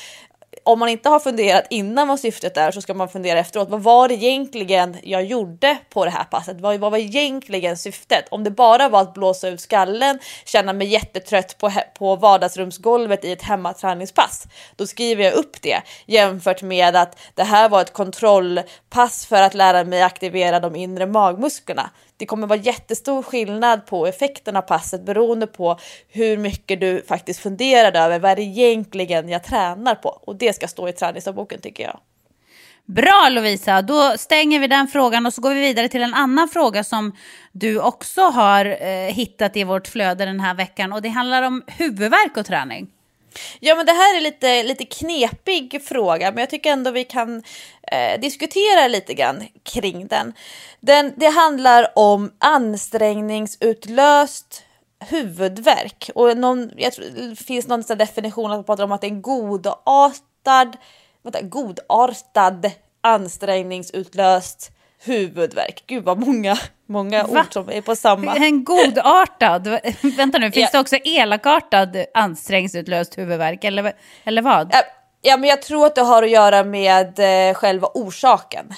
[0.62, 3.69] om man inte har funderat innan vad syftet är så ska man fundera efteråt.
[3.69, 6.61] Vad var det egentligen jag gjorde på det här passet?
[6.61, 8.25] Vad, vad var egentligen syftet?
[8.31, 13.33] Om det bara var att blåsa ut skallen, känna mig jättetrött på, på vardagsrumsgolvet i
[13.33, 14.47] ett hemmaträningspass,
[14.77, 19.55] då skriver jag upp det jämfört med att det här var ett kontrollpass för att
[19.55, 21.91] lära mig aktivera de inre magmusklerna.
[22.17, 27.41] Det kommer vara jättestor skillnad på effekten av passet beroende på hur mycket du faktiskt
[27.41, 31.61] funderade över vad är det egentligen jag tränar på och det ska stå i träningsdagboken
[31.61, 32.01] tycker jag.
[32.87, 36.49] Bra Lovisa, då stänger vi den frågan och så går vi vidare till en annan
[36.49, 37.12] fråga som
[37.53, 41.62] du också har eh, hittat i vårt flöde den här veckan och det handlar om
[41.67, 42.94] huvudvärk och träning.
[43.61, 47.43] Ja men det här är lite, lite knepig fråga men jag tycker ändå vi kan
[47.93, 50.32] eh, diskutera lite grann kring den.
[50.80, 51.12] den.
[51.16, 54.64] Det handlar om ansträngningsutlöst
[55.09, 59.11] huvudvärk och någon, jag tror, det finns någon definition att prata om att det är
[59.11, 60.76] en godartad,
[61.22, 62.70] vänta, godartad
[63.01, 65.85] ansträngningsutlöst huvudvärk.
[65.87, 67.41] Gud vad många, många Va?
[67.41, 68.35] ord som är på samma.
[68.37, 69.66] En godartad,
[70.16, 70.78] vänta nu, finns Ja.
[70.78, 73.93] det också elakartad ansträngningsutlöst huvudvärk eller,
[74.24, 74.68] eller vad?
[74.72, 74.82] Ja,
[75.26, 77.18] Ja, men jag tror att det har att göra med
[77.49, 78.74] eh, själva orsaken.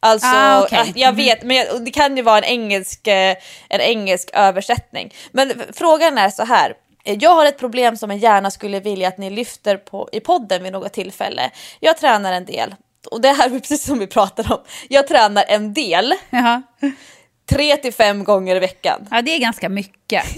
[0.00, 0.78] Alltså, Ah, okej.
[0.78, 3.36] att jag vet, men jag, det kan ju vara en engelsk, eh,
[3.68, 5.14] en engelsk översättning.
[5.32, 6.74] Men frågan är så här.
[7.04, 10.20] Eh, Jag har ett problem som jag gärna skulle vilja att ni lyfter på i
[10.20, 11.50] podden vid något tillfälle.
[11.80, 12.74] Jag tränar en del.
[13.10, 14.58] Och det här är precis som vi pratar om.
[14.88, 16.62] Jag tränar en del, Jaha.
[17.50, 19.06] Tre till fem gånger i veckan.
[19.10, 20.24] Ja, det är ganska mycket.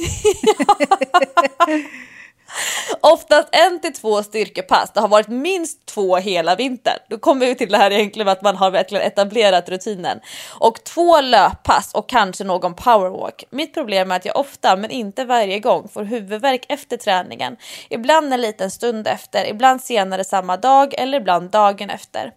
[3.01, 4.91] Oftast en till två styrkepass.
[4.95, 6.99] Det har varit minst två hela vintern.
[7.09, 10.21] Då kommer vi till det här egentligen med att man har verkligen etablerat rutinen.
[10.61, 13.45] Och två löppass och kanske någon powerwalk.
[13.51, 17.57] Mitt problem är att jag ofta, men inte varje gång, får huvudvärk efter träningen.
[17.91, 22.33] Ibland en liten stund efter, ibland senare samma dag eller ibland dagen efter.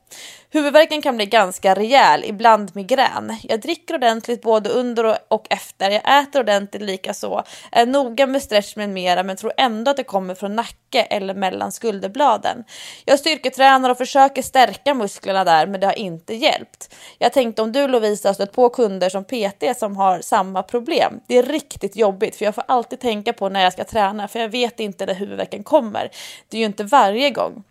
[0.55, 3.37] Huvudvärken kan bli ganska rejäl, ibland migrän.
[3.43, 5.89] Jag dricker ordentligt både under och- efter.
[5.91, 7.43] Jag äter ordentligt lika så.
[7.71, 11.33] Är noga med stretch med mera men tror ändå att det kommer från nacke eller
[11.33, 12.63] mellan skulderbladen.
[13.05, 16.95] Jag styrketränar och försöker stärka musklerna där men det har inte hjälpt.
[17.17, 21.19] Jag tänkte om du Lovisa har stött på kunder som PT som har samma problem.
[21.27, 24.39] Det är riktigt jobbigt för jag får alltid tänka på när jag ska träna för
[24.39, 26.09] jag vet inte när huvudvärken kommer.
[26.49, 27.63] Det är ju inte varje gång.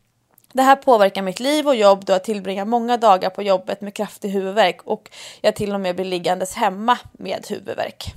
[0.55, 3.95] Det här påverkar mitt liv och jobb då jag tillbringar många dagar på jobbet med
[3.95, 8.15] kraftig huvudvärk och jag till och med blir liggandes hemma med huvudvärk.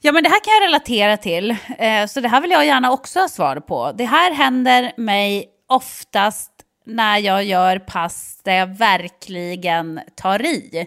[0.00, 1.50] Ja, men det här kan jag relatera till.
[1.78, 3.92] Eh, så det här vill jag gärna också ha svar på.
[3.92, 6.52] Det här händer mig oftast
[6.86, 10.86] när jag gör pass där jag verkligen tar i.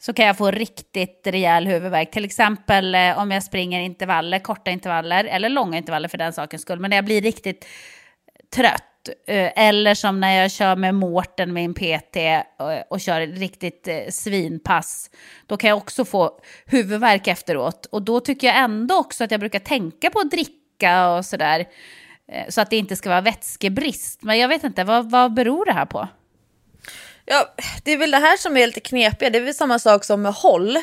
[0.00, 2.10] Så kan jag få riktigt rejäl huvudvärk.
[2.10, 6.62] Till exempel eh, om jag springer intervaller, korta intervaller, eller långa intervaller för den sakens
[6.62, 6.80] skull.
[6.80, 7.66] Men när jag blir riktigt
[8.54, 9.08] trött.
[9.26, 12.40] Eh, eller som när jag kör med Mårten min PT eh,
[12.88, 15.10] och, kör ett riktigt eh, svinpass.
[15.46, 17.86] Då kan jag också få huvudvärk efteråt.
[17.86, 21.66] Och då tycker jag ändå också att jag brukar tänka på att dricka och sådär.
[22.48, 24.22] Så att det inte ska vara vätskebrist.
[24.22, 26.08] Men jag vet inte, vad, vad beror det här på?
[27.24, 29.30] Ja, det är väl det här som är lite knepiga.
[29.30, 30.78] Det är väl samma sak som med håll.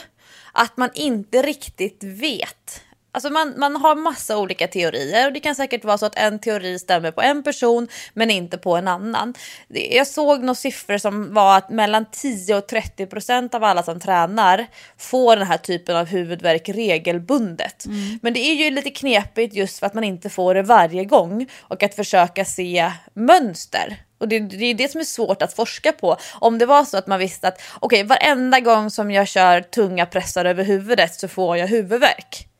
[0.51, 2.83] Att man inte riktigt vet.
[3.13, 6.39] Alltså man, man har massa olika teorier och det kan säkert vara så att en
[6.39, 9.33] teori stämmer på en person men inte på en annan.
[9.67, 13.99] Jag såg några siffror som var att mellan 10 och 30 procent av alla som
[13.99, 17.85] tränar får den här typen av huvudvärk regelbundet.
[18.21, 21.47] Men det är ju lite knepigt just för att man inte får det varje gång
[21.61, 23.97] och att försöka se mönster.
[24.19, 26.17] Och det, det är det som är svårt att forska på.
[26.33, 30.05] Om det var så att man visste att okej, varenda gång som jag kör tunga
[30.05, 32.50] pressar över huvudet så får jag huvudvärk.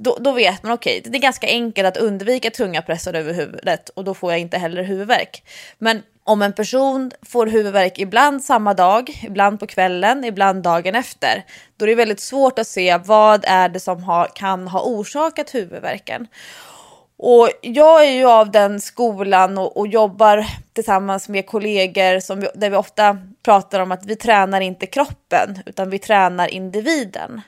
[0.00, 3.88] Då, då vet man okej, det är ganska enkelt att undvika tunga pressar över huvudet
[3.88, 5.42] och då får jag inte heller huvudvärk.
[5.78, 11.44] Men om en person får huvudvärk ibland samma dag, ibland på kvällen, ibland dagen efter,
[11.76, 15.54] då är det väldigt svårt att se vad är det som har, kan ha orsakat
[15.54, 16.26] huvudvärken.
[17.16, 22.48] Och jag är ju av den skolan och, och jobbar tillsammans med kollegor som, vi-
[22.54, 27.40] där vi ofta pratar om att vi tränar inte kroppen utan vi tränar individen.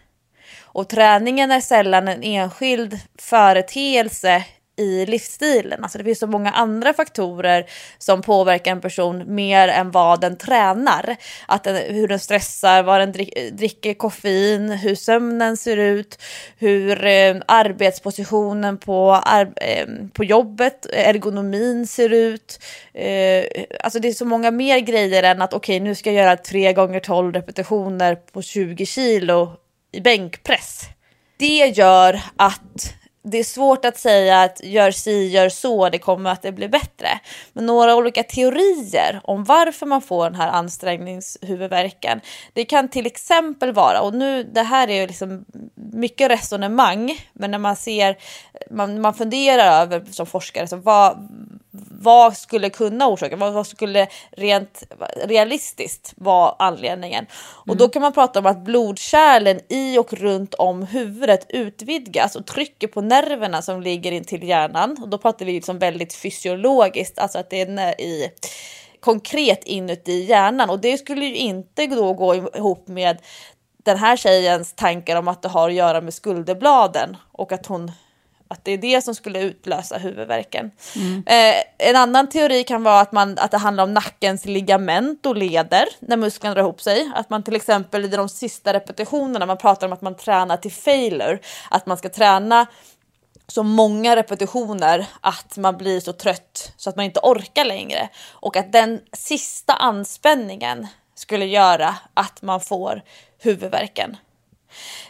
[0.73, 4.45] Och träningen är sällan en enskild företeelse
[4.81, 5.83] i livsstilen.
[5.83, 7.67] Alltså det finns så många andra faktorer
[7.99, 11.17] som påverkar en person mer än vad den tränar.
[11.49, 16.23] Att den, hur den stressar, vad den drick, dricker koffein, hur sömnen ser ut,
[16.59, 22.63] hur eh, arbetspositionen på, ar, eh, på jobbet, ergonomin ser ut.
[22.95, 23.45] Eh,
[23.81, 26.73] alltså det är så många mer grejer än att okej nu ska jag göra 3
[26.73, 29.57] gånger 12 repetitioner på 20 kilo
[29.93, 30.83] i bänkpress.
[31.37, 36.31] Det gör att det är svårt att säga att gör si, gör så, det kommer
[36.31, 37.09] att det bli bättre.
[37.53, 42.21] Men några olika teorier om varför man får den här ansträngningshuvudvärken.
[42.53, 47.51] Det kan till exempel vara, och nu det här är ju liksom mycket resonemang, men
[47.51, 48.19] när man ser,
[48.71, 51.29] man, man funderar över som forskare, så vad,
[52.01, 54.83] vad skulle kunna orsaka, vad, skulle rent
[55.25, 57.27] realistiskt vara anledningen?
[57.43, 62.47] Och då kan man prata om att blodkärlen i och runt om huvudet utvidgas och
[62.47, 64.97] trycker på nerverna som ligger in till hjärnan.
[65.03, 68.31] Och då pratar vi liksom väldigt fysiologiskt, alltså att det är i
[69.01, 73.19] konkret inuti hjärnan och det skulle ju inte då gå ihop med
[73.85, 77.93] den här tjejens tankar om att det har att göra med skulderbladen och att hon
[78.51, 80.71] att det är det som skulle utlösa huvudvärken.
[81.27, 85.37] Eh, en annan teori kan vara att, man, att det handlar om nackens ligament och
[85.37, 87.11] leder när musklerna drar ihop sig.
[87.15, 90.73] Att man till exempel i de sista repetitionerna, man pratar om att man tränar till
[90.73, 91.39] failure,
[91.71, 92.67] att man ska träna
[93.47, 98.09] så många repetitioner att man blir så trött så att man inte orkar längre.
[98.31, 103.03] Och att den sista anspänningen skulle göra att man får
[103.39, 104.17] huvudvärken.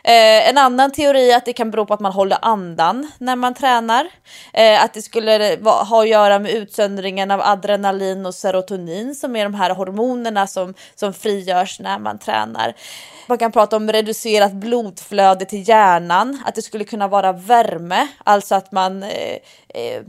[0.04, 3.36] Eh, en annan teori är att det kan bero på att man håller andan när
[3.36, 4.08] man tränar.
[4.52, 9.44] Eh, att det skulle ha att göra med utsöndringen av adrenalin och serotonin som är
[9.44, 12.74] de här hormonerna som, som frigörs när man tränar.
[13.26, 18.54] Man kan prata om reducerat blodflöde till hjärnan, att det skulle kunna vara värme, alltså
[18.54, 19.36] att man eh,
[19.68, 20.02] eh,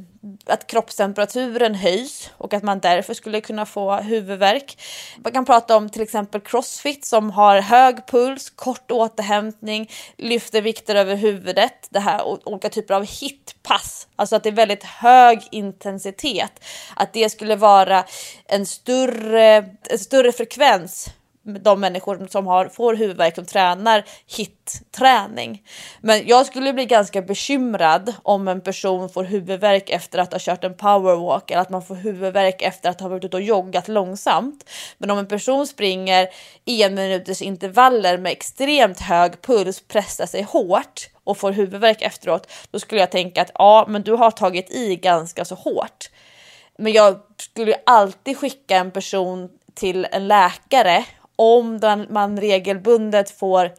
[0.45, 4.81] att kroppstemperaturen höjs och att man därför skulle kunna få huvudvärk.
[5.23, 10.95] Man kan prata om till exempel crossfit som har hög puls, kort återhämtning, lyfter vikter
[10.95, 15.47] över huvudet, det här och olika typer av hitpass, alltså att det är väldigt hög
[15.51, 16.63] intensitet.
[16.95, 18.05] Att det skulle vara
[18.45, 21.09] en större, en större frekvens
[21.43, 24.03] de människor som har, får huvudvärk som tränar
[24.37, 25.63] hit-träning.
[26.01, 30.63] Men jag skulle bli ganska bekymrad om en person får huvudvärk efter att ha kört
[30.63, 34.69] en powerwalk eller att man får huvudvärk efter att ha varit ute och joggat långsamt.
[34.97, 36.27] Men om en person springer
[36.65, 42.79] en minuters intervaller med extremt hög puls, pressar sig hårt och får huvudvärk efteråt, då
[42.79, 46.09] skulle jag tänka att ja, men du har tagit i ganska så hårt.
[46.77, 51.05] Men jag skulle alltid skicka en person till en läkare
[51.41, 51.79] om
[52.09, 53.71] man regelbundet får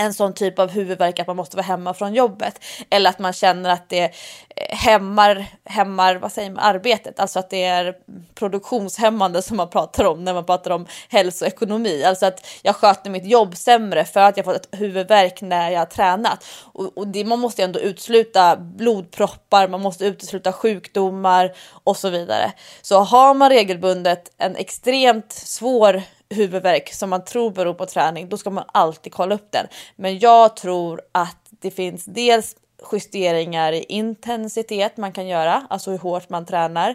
[0.00, 3.32] en sån typ av huvudvärk att man måste vara hemma från jobbet eller att man
[3.32, 7.94] känner att det eh, hämmar, hämmar vad säger man, arbetet, alltså att det är
[8.34, 13.26] produktionshämmande som man pratar om när man pratar om hälsoekonomi, alltså att jag sköter mitt
[13.26, 16.44] jobb sämre för att jag fått ett huvudvärk när jag har tränat.
[16.72, 21.52] Och, och det, man måste ju ändå utesluta blodproppar, man måste utesluta sjukdomar
[21.84, 22.52] och så vidare.
[22.82, 28.36] Så har man regelbundet en extremt svår huvudvärk som man tror beror på träning, då
[28.36, 29.66] ska man alltid kolla upp den.
[29.96, 32.56] Men jag tror att det finns dels
[32.92, 36.94] justeringar i intensitet man kan göra, alltså hur hårt man tränar,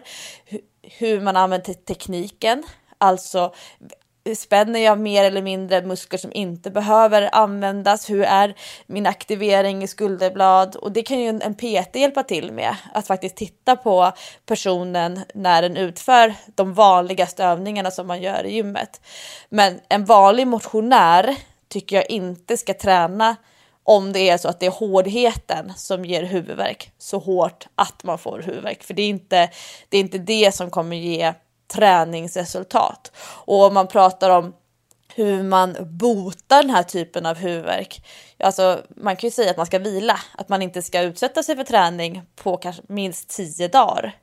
[0.82, 2.62] hur man använder tekniken,
[2.98, 3.54] alltså
[4.34, 8.10] spänner jag mer eller mindre muskler som inte behöver användas?
[8.10, 8.54] Hur är
[8.86, 10.76] min aktivering i skulderblad?
[10.76, 14.12] Och det kan ju en PT hjälpa till med, att faktiskt titta på
[14.46, 19.00] personen när den utför de vanligaste övningarna som man gör i gymmet.
[19.48, 21.36] Men en vanlig motionär
[21.68, 23.36] tycker jag inte ska träna
[23.86, 28.18] om det är så att det är hårdheten som ger huvudvärk så hårt att man
[28.18, 28.82] får huvudvärk.
[28.82, 29.50] För det är inte
[29.88, 31.34] det, är inte det som kommer ge
[31.68, 33.12] träningsresultat.
[33.44, 34.54] Och om man pratar om
[35.14, 38.06] hur man botar den här typen av huvudvärk.
[38.38, 41.56] Alltså, man kan ju säga att man ska vila, att man inte ska utsätta sig
[41.56, 44.16] för träning på kanske minst tio dagar.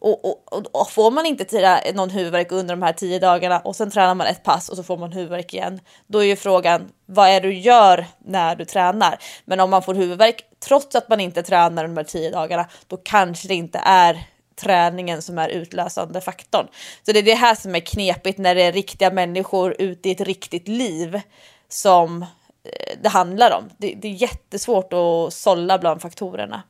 [0.00, 3.76] Och, och, och, får man inte tira någon huvudvärk under de här tio dagarna och
[3.76, 5.80] sen tränar man ett pass och så får man huvudvärk igen.
[6.06, 9.18] Då är ju frågan vad är det du gör när du tränar?
[9.44, 12.96] Men om man får huvudvärk trots att man inte tränar de här tio dagarna, då
[12.96, 14.26] kanske det inte är
[14.58, 16.66] träningen som är utlösande faktorn.
[17.02, 20.12] Så det är det här som är knepigt när det är riktiga människor ute i
[20.12, 21.20] ett riktigt liv
[21.68, 23.64] som eh, det handlar om.
[23.76, 26.62] Det, det är jättesvårt att sålla bland faktorerna.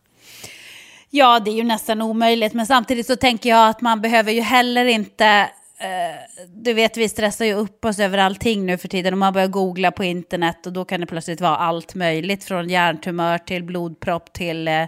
[1.11, 4.41] Ja, det är ju nästan omöjligt, men samtidigt så tänker jag att man behöver ju
[4.41, 9.15] heller inte eh, du vet, vi stressar ju upp oss över allting nu för tiden.
[9.15, 12.45] Och man börjar googla på internet och då kan det plötsligt vara allt möjligt.
[12.45, 14.85] Från hjärntumör till blodpropp till eh,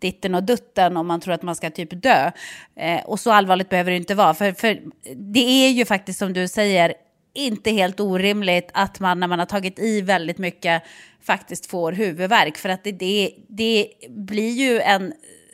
[0.00, 2.30] ditten och dutten om man tror att man ska typ dö.
[2.76, 4.34] Eh, och så allvarligt behöver det inte vara.
[4.34, 4.80] För, för
[5.14, 6.94] det är ju faktiskt som du säger
[7.34, 10.82] inte helt orimligt att man när man har tagit i väldigt mycket
[11.22, 12.56] faktiskt får huvudvärk.
[12.56, 15.12] För att det, det, det blir ju en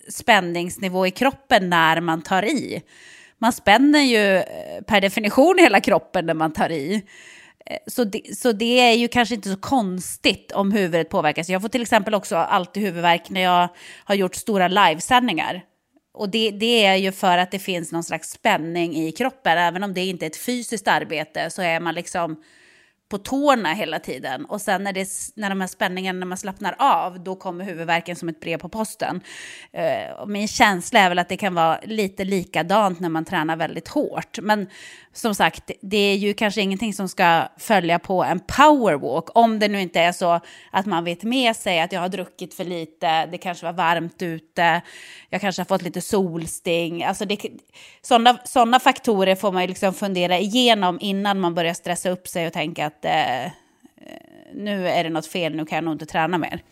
[0.08, 2.82] spänningsnivå i kroppen när man tar i.
[3.38, 7.02] Man spänner ju eh, per definition hela kroppen när man tar i.
[7.86, 11.48] Så det, så det är ju kanske inte så konstigt om huvudet påverkas.
[11.48, 13.68] Jag får till exempel också alltid huvudvärk när jag
[14.04, 15.62] har gjort stora livesändningar.
[16.14, 19.58] Och det, det, är ju för att det finns någon slags spänning i kroppen.
[19.58, 22.42] Även om det inte är ett fysiskt arbete så är man liksom
[23.14, 24.44] på tårna hela tiden.
[24.44, 28.16] Och sen när, det, när de här spänningarna, när man slappnar av, då kommer huvudvärken
[28.16, 29.20] som ett brev på posten.
[29.76, 33.88] Uh, min känsla är väl att det kan vara lite likadant när man tränar väldigt
[33.88, 34.38] hårt.
[34.42, 34.66] Men
[35.12, 39.24] som sagt, det är ju kanske ingenting som ska följa på en powerwalk.
[39.34, 40.40] Om det nu inte är så
[40.70, 44.22] att man vet med sig att jag har druckit för lite, det kanske var varmt
[44.22, 44.82] ute,
[45.30, 47.04] jag kanske har fått lite solsting.
[47.04, 47.24] Alltså
[48.02, 52.46] sådana sådana faktorer får man ju liksom fundera igenom innan man börjar stressa upp sig
[52.46, 53.50] och tänka att eh,
[54.54, 56.62] nu är det något fel, nu kan jag nog inte träna mer.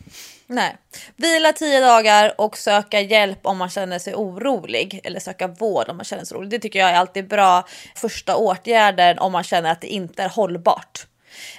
[0.47, 0.75] Nej.
[1.15, 5.01] Vila tio dagar och söka hjälp om man känner sig orolig.
[5.03, 6.49] Eller söka vård om man känner sig orolig.
[6.49, 10.29] Det tycker jag är alltid bra första åtgärder om man känner att det inte är
[10.29, 11.07] hållbart.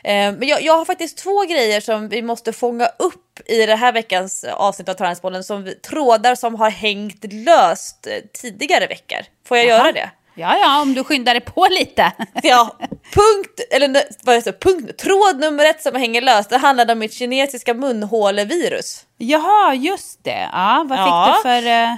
[0.04, 3.76] Eh, men jag, jag, har faktiskt två grejer som vi måste fånga upp i det
[3.76, 5.44] här veckans avsnitt av Träningsbollen.
[5.44, 9.18] Som vi, trådar som har hängt löst eh, tidigare veckor.
[9.46, 9.78] Får jag Aha.
[9.78, 10.10] göra det?
[10.36, 12.12] Ja, ja, om du skyndar dig på lite.
[12.42, 12.76] Ja,
[13.14, 17.12] punkt, eller vad det, punkt, tråd nummer ett som hänger löst, det handlade om mitt
[17.12, 19.00] kinesiska munhålevirus.
[19.18, 20.48] Jaha, just det.
[20.52, 21.34] Ja, vad fick Ja.
[21.36, 21.66] du för...
[21.66, 21.94] eh,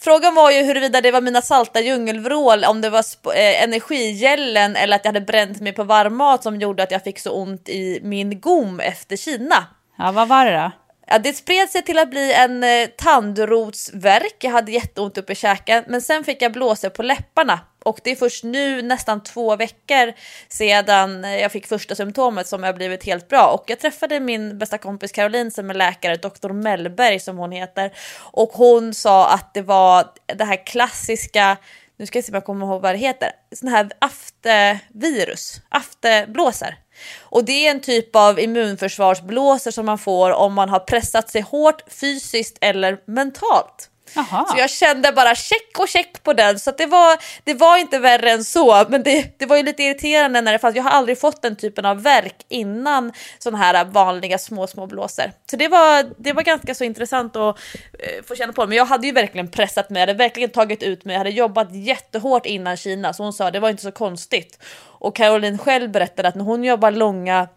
[0.00, 3.04] Frågan var ju huruvida det var mina salta djungelvrål, om det var
[3.34, 7.18] eh, energigällen eller att jag hade bränt mig på varmmat som gjorde att jag fick
[7.18, 9.66] så ont i min gom efter Kina.
[9.98, 10.70] Ja, vad var det då?
[11.10, 14.36] Ja, det spred sig till att bli en eh, tandrotsvärk.
[14.40, 17.60] Jag hade jätteont uppe i käken, men sen fick jag blåsor på läpparna.
[17.84, 20.12] Och det är först nu, nästan två veckor
[20.48, 23.46] sedan eh, jag fick första symptomet som jag blivit helt bra.
[23.46, 27.92] Och jag träffade min bästa kompis Caroline som är läkare, Doktor Mellberg som hon heter.
[28.18, 31.56] Och hon sa att det var det här klassiska,
[31.96, 36.87] nu ska jag se om jag kommer ihåg vad det heter, sån här aftevirus, afteblåsor.
[37.20, 41.40] Och det är en typ av immunförsvarsblåsor som man får om man har pressat sig
[41.40, 43.90] hårt fysiskt eller mentalt.
[44.16, 44.46] Aha.
[44.50, 47.76] Så jag kände bara check och check på den så att det, var, det var
[47.76, 50.82] inte värre än så men det, det var ju lite irriterande när det fanns, jag
[50.82, 55.32] har aldrig fått den typen av verk innan sådana här vanliga små små blåsor.
[55.50, 57.58] Så det var, det var ganska så intressant att
[57.98, 60.82] eh, få känna på men jag hade ju verkligen pressat mig, jag hade verkligen tagit
[60.82, 63.92] ut mig, jag hade jobbat jättehårt innan Kina så hon sa det var inte så
[63.92, 64.58] konstigt.
[65.00, 67.48] Och Caroline själv berättade att när hon jobbar långa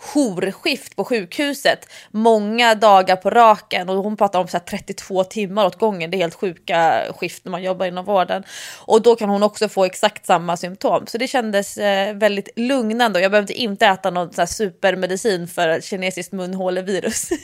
[0.00, 5.66] jourskift på sjukhuset många dagar på raken och hon pratar om så här 32 timmar
[5.66, 6.10] åt gången.
[6.10, 8.42] Det är helt sjuka skift när man jobbar inom vården
[8.78, 11.06] och då kan hon också få exakt samma symptom.
[11.06, 15.80] Så det kändes eh, väldigt lugnande och jag behövde inte äta någon så supermedicin för
[15.80, 17.28] kinesiskt munhålevirus.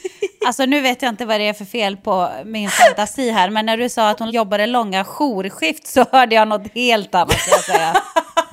[0.47, 3.67] Alltså nu vet jag inte vad det är för fel på min fantasi här, men
[3.67, 7.61] när du sa att hon jobbade långa jourskift så hörde jag något helt annat jag
[7.61, 7.97] säga.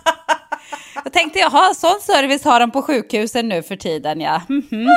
[1.04, 4.42] Jag tänkte jaha, sån service har de på sjukhusen nu för tiden ja.
[4.50, 4.88] Mhm.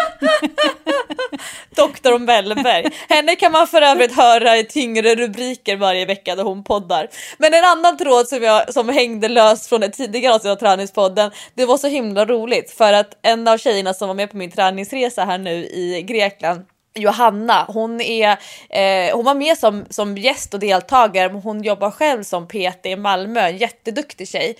[1.76, 2.86] Doktor Mellberg.
[3.08, 7.08] Henne kan man för övrigt höra i tyngre rubriker varje vecka när hon poddar.
[7.38, 11.30] Men en annan tråd som, jag, som hängde löst från ett tidigare avsnitt av Träningspodden,
[11.54, 14.50] det var så himla roligt för att en av tjejerna som var med på min
[14.50, 16.64] träningsresa här nu i Grekland
[16.98, 18.36] Johanna, hon, är,
[18.70, 22.86] eh, hon var med som, som gäst och deltagare men hon jobbar själv som PT
[22.86, 24.56] i Malmö, en jätteduktig tjej.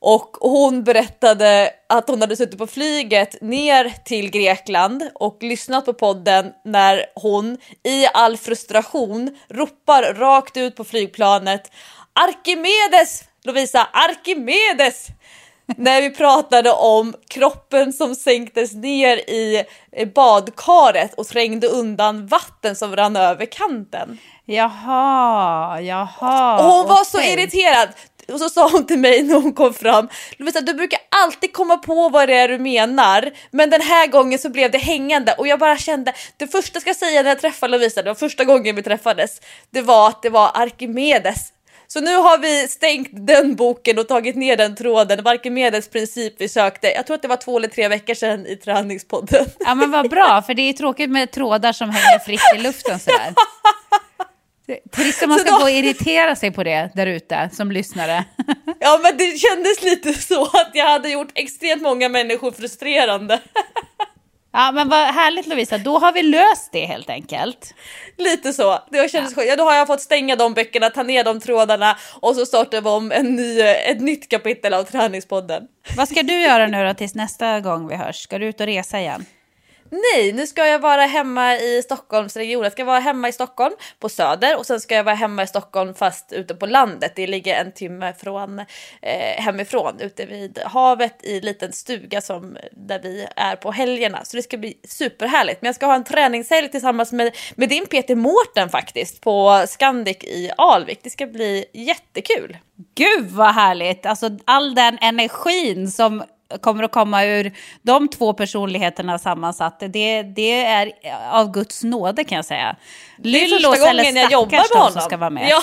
[0.00, 5.92] Och hon berättade att hon hade suttit på flyget ner till Grekland och lyssnat på
[5.92, 11.70] podden när hon i all frustration ropar rakt ut på flygplanet
[12.12, 13.24] Arkimedes!
[13.44, 15.06] Lovisa, Arkimedes!
[15.76, 19.64] när vi pratade om kroppen som sänktes ner i
[20.14, 24.18] badkaret och trängde undan vatten som rann över kanten.
[24.44, 26.58] Jaha, jaha.
[26.58, 27.32] Och hon var så okej.
[27.32, 27.88] irriterad.
[28.32, 31.76] Och så sa hon till mig när hon kom fram, Lovisa du brukar alltid komma
[31.76, 35.48] på vad det är du menar, men den här gången så blev det hängande och
[35.48, 38.44] jag bara kände, det första jag ska säga när jag träffade Lovisa, det var första
[38.44, 41.52] gången vi träffades, det var att det var Arkimedes.
[41.90, 46.48] Så nu har vi stängt den boken och tagit ner den tråden, Arkimedes princip vi
[46.48, 46.86] sökte.
[46.86, 49.46] Jag tror att det var två eller tre veckor sedan i träningspodden.
[49.58, 52.98] Ja men vad bra, för det är tråkigt med trådar som hänger fritt i luften
[52.98, 53.34] sådär.
[54.92, 58.24] Trist om man ska då- gå och irritera sig på det där ute som lyssnare.
[58.80, 63.40] Ja men det kändes lite så att jag hade gjort extremt många människor frustrerande.
[64.52, 67.74] Ja men vad härligt Lovisa, då har vi löst det helt enkelt.
[68.16, 68.78] Lite så.
[68.90, 69.48] Det kändes skönt.
[69.48, 72.80] Ja, då har jag fått stänga de böckerna, ta ner de trådarna och så startar
[72.80, 75.62] vi om en ny, ett nytt kapitel av träningspodden.
[75.96, 78.16] Vad ska du göra nu då tills nästa gång vi hörs?
[78.16, 79.24] Ska du ut och resa igen?
[79.90, 82.64] Nej, nu ska jag vara hemma i Stockholmsregionen.
[82.64, 85.46] Jag ska vara hemma i Stockholm på Söder och sen ska jag vara hemma i
[85.46, 87.12] Stockholm fast ute på landet.
[87.16, 88.58] Det ligger en timme från
[89.02, 94.24] eh, hemifrån ute vid havet i en liten stuga som där vi är på helgerna.
[94.24, 95.62] Så det ska bli superhärligt.
[95.62, 100.24] Men jag ska ha en träningshelg tillsammans med, med din Peter Mårten faktiskt på Scandic
[100.24, 101.00] i Alvik.
[101.02, 102.56] Det ska bli jättekul.
[102.94, 104.06] Gud vad härligt!
[104.06, 106.22] Alltså all den energin som
[106.60, 109.80] kommer att komma ur de två personligheterna sammansatt.
[109.80, 110.92] Det, det är
[111.30, 112.76] av Guds nåde kan jag säga.
[113.22, 114.92] Lyllos första eller gången jag jobbar med honom.
[114.92, 115.48] som ska vara med.
[115.50, 115.62] Ja,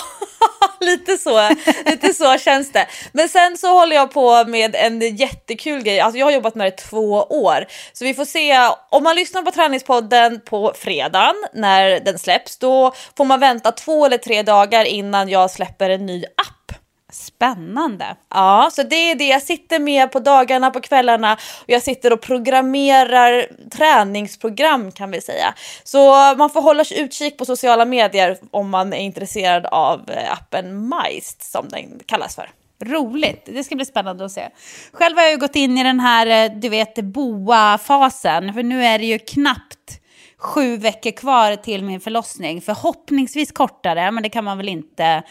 [0.80, 1.50] lite så,
[1.86, 2.86] lite så känns det.
[3.12, 6.00] Men sen så håller jag på med en jättekul grej.
[6.00, 7.66] Alltså jag har jobbat med det i två år.
[7.92, 12.92] Så vi får se, om man lyssnar på träningspodden på fredagen när den släpps, då
[13.16, 16.78] får man vänta två eller tre dagar innan jag släpper en ny app.
[17.16, 18.16] Spännande.
[18.34, 19.24] Ja, så det är det.
[19.24, 25.20] Jag sitter med på dagarna, på kvällarna och jag sitter och programmerar träningsprogram kan vi
[25.20, 25.54] säga.
[25.84, 25.98] Så
[26.38, 31.52] man får hålla utkik på sociala medier om man är intresserad av eh, appen Majst
[31.52, 32.50] som den kallas för.
[32.84, 34.48] Roligt, det ska bli spännande att se.
[34.92, 38.54] Själv har jag ju gått in i den här, eh, du vet, boa-fasen.
[38.54, 40.00] För nu är det ju knappt
[40.38, 42.60] sju veckor kvar till min förlossning.
[42.60, 45.22] Förhoppningsvis kortare, men det kan man väl inte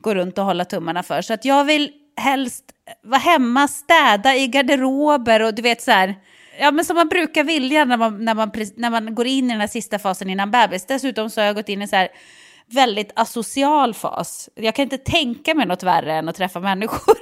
[0.00, 1.22] gå runt och hålla tummarna för.
[1.22, 2.64] Så att jag vill helst
[3.02, 6.14] vara hemma, städa i garderober och du vet så här,
[6.60, 9.52] ja men som man brukar vilja när man, när man, när man går in i
[9.52, 10.86] den här sista fasen innan bebis.
[10.86, 12.08] Dessutom så har jag gått in i så här
[12.66, 14.48] väldigt asocial fas.
[14.54, 17.16] Jag kan inte tänka mig något värre än att träffa människor.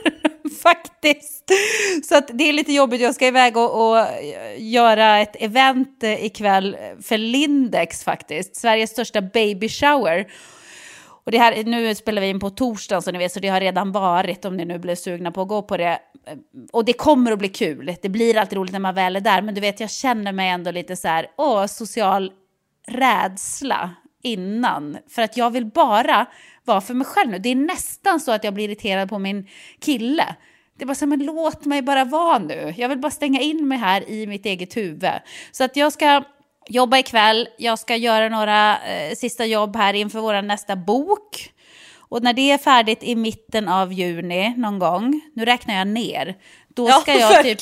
[0.62, 1.50] Faktiskt.
[2.04, 3.00] Så att det är lite jobbigt.
[3.00, 4.06] Jag ska iväg och, och
[4.58, 8.56] göra ett event ikväll för Lindex faktiskt.
[8.56, 10.26] Sveriges största baby shower.
[11.28, 13.60] Och det här, nu spelar vi in på torsdagen så ni vet, så det har
[13.60, 15.98] redan varit om ni nu blir sugna på att gå på det.
[16.26, 16.36] Eh,
[16.72, 17.96] och det kommer att bli kul.
[18.02, 19.42] Det blir alltid roligt när man väl är där.
[19.42, 22.32] Men du vet, jag känner mig ändå lite så här, åh, social
[22.86, 23.90] rädsla
[24.22, 24.98] innan.
[25.08, 26.26] För att jag vill bara
[26.64, 27.38] vara för mig själv nu.
[27.38, 29.48] Det är nästan så att jag blir irriterad på min
[29.80, 30.36] kille.
[30.78, 32.74] Det är bara så men låt mig bara vara nu.
[32.76, 35.10] Jag vill bara stänga in mig här i mitt eget huvud.
[35.52, 36.24] Så att jag ska
[36.68, 37.48] jobba ikväll.
[37.58, 41.52] Jag ska göra några eh, sista jobb här inför vår nästa bok.
[42.10, 46.36] Och när det är färdigt i mitten av juni någon gång, nu räknar jag ner,
[46.68, 47.60] då ska ja, jag typ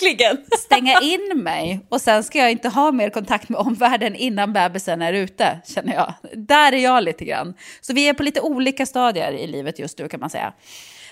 [0.59, 5.03] stänga in mig och sen ska jag inte ha mer kontakt med omvärlden innan bebisen
[5.03, 6.15] är ute, känner jag.
[6.33, 7.55] Där är jag lite grann.
[7.81, 10.53] Så vi är på lite olika stadier i livet just nu kan man säga.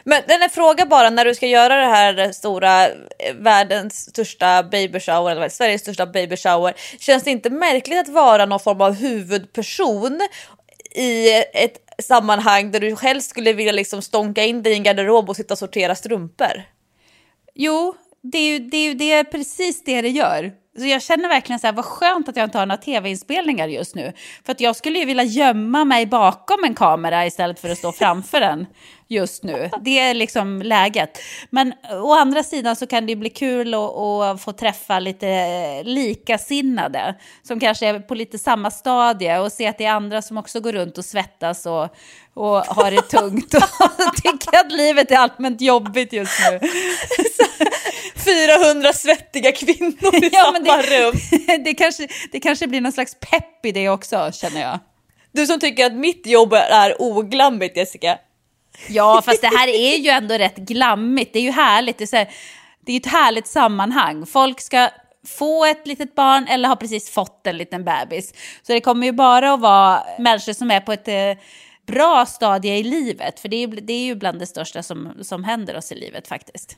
[0.04, 4.62] Men den är fråga bara när du ska göra det här stora, eh, världens största
[4.62, 6.74] baby shower, eller Sveriges största baby shower.
[6.98, 10.20] Känns det inte märkligt att vara någon form av huvudperson
[10.94, 15.30] i ett sammanhang där du själv skulle vilja liksom stånka in dig i en garderob
[15.30, 16.62] och sitta och sortera strumpor?
[17.54, 20.52] Jo, det är ju det, är ju det precis det det gör.
[20.78, 23.94] Så jag känner verkligen så här, vad skönt att jag inte har några tv-inspelningar just
[23.94, 24.12] nu.
[24.46, 27.92] För att jag skulle ju vilja gömma mig bakom en kamera istället för att stå
[27.92, 28.66] framför den
[29.08, 29.70] just nu.
[29.80, 31.18] Det är liksom läget.
[31.50, 37.60] Men å andra sidan så kan det bli kul att, få träffa lite likasinnade som
[37.60, 40.72] kanske är på lite samma stadie och se att det är andra som också går
[40.72, 41.88] runt och svettas och,
[42.34, 43.54] och har det tungt
[44.08, 46.60] och tycker att livet är allmänt jobbigt just nu.
[48.24, 51.14] 400 svettiga kvinnor i ja, samma det, rum.
[51.64, 54.78] Det kanske, det kanske blir någon slags pepp i det också känner jag.
[55.32, 58.18] Du som tycker att mitt jobb är oglammigt Jessica.
[58.88, 61.32] Ja, fast det här är ju ändå rätt glammigt.
[61.32, 61.98] Det är ju härligt.
[61.98, 62.28] Det är, så här,
[62.80, 64.26] det är ett härligt sammanhang.
[64.26, 64.90] Folk ska
[65.26, 68.34] få ett litet barn eller har precis fått en liten bebis.
[68.62, 71.44] Så det kommer ju bara att vara människor som är på ett eh,
[71.86, 73.40] bra stadie i livet.
[73.40, 76.28] För det är, det är ju bland det största som, som händer oss i livet
[76.28, 76.76] faktiskt.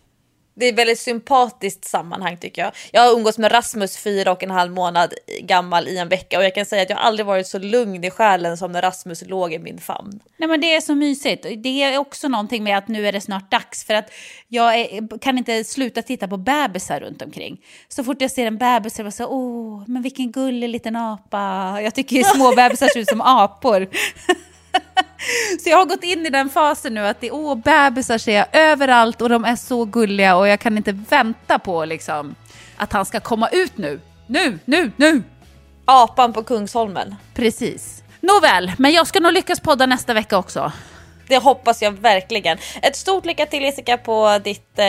[0.59, 2.73] Det är ett väldigt sympatiskt sammanhang tycker jag.
[2.93, 6.45] Jag har umgåtts med Rasmus fyra och en halv månad gammal i en vecka och
[6.45, 9.53] jag kan säga att jag aldrig varit så lugn i själen som när Rasmus låg
[9.53, 10.21] i min famn.
[10.37, 11.47] Nej men det är så mysigt.
[11.57, 14.11] Det är också någonting med att nu är det snart dags för att
[14.49, 17.61] jag är, kan inte sluta titta på bebisar runt omkring.
[17.89, 20.97] Så fort jag ser en bebis så är jag så åh, men vilken gullig liten
[20.97, 21.79] apa.
[21.83, 23.89] Jag tycker ju små bebisar ser ut som apor.
[25.63, 28.47] Så jag har gått in i den fasen nu att det åh, bebisar ser jag
[28.53, 32.35] överallt och de är så gulliga och jag kan inte vänta på liksom,
[32.77, 34.01] att han ska komma ut nu.
[34.27, 35.23] Nu, nu, nu!
[35.85, 37.15] Apan på Kungsholmen.
[37.35, 38.03] Precis.
[38.21, 40.73] Nåväl, men jag ska nog lyckas podda nästa vecka också.
[41.29, 42.59] Det hoppas jag verkligen.
[42.83, 44.85] Ett stort lycka till Jessica på ditt eh,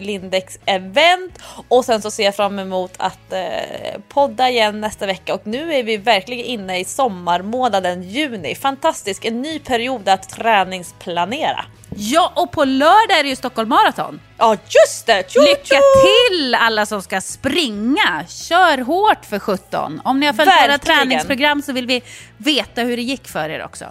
[0.00, 1.30] Lindex-event
[1.68, 5.74] och sen så ser jag fram emot att eh, podda igen nästa vecka och nu
[5.74, 8.54] är vi verkligen inne i sommarmånaden juni.
[8.54, 11.64] Fantastisk, en ny period att träningsplanera.
[11.96, 14.20] Ja, och på lördag är det ju Stockholm Marathon.
[14.38, 15.30] Ja, just det!
[15.30, 18.24] Tjo, Lycka till alla som ska springa!
[18.28, 20.00] Kör hårt för 17.
[20.04, 22.02] Om ni har följt våra träningsprogram så vill vi
[22.36, 23.84] veta hur det gick för er också.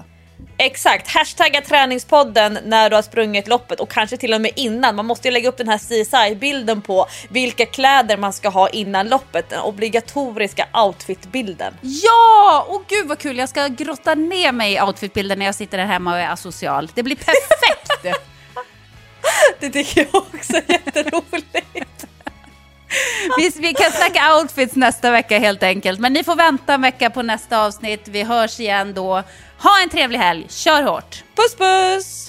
[0.62, 4.96] Exakt, hashtagga träningspodden när du har sprungit loppet och kanske till och med innan.
[4.96, 9.10] Man måste ju lägga upp den här CSI-bilden på vilka kläder man ska ha innan
[9.10, 9.50] loppet.
[9.50, 11.74] Den obligatoriska outfitbilden.
[11.82, 12.66] Ja!
[12.70, 15.86] Och gud vad kul, jag ska grotta ner mig i outfitbilden när jag sitter där
[15.86, 16.92] hemma och är asocial.
[16.94, 17.90] Det blir perfekt!
[19.60, 22.06] det tycker jag också är jätteroligt.
[23.38, 26.00] Vi, vi kan snacka outfits nästa vecka helt enkelt.
[26.00, 28.08] Men ni får vänta en vecka på nästa avsnitt.
[28.08, 29.24] Vi hörs igen då.
[29.60, 30.46] Ha en trevlig helg.
[30.50, 31.24] Kör hårt.
[31.36, 32.29] Puss puss!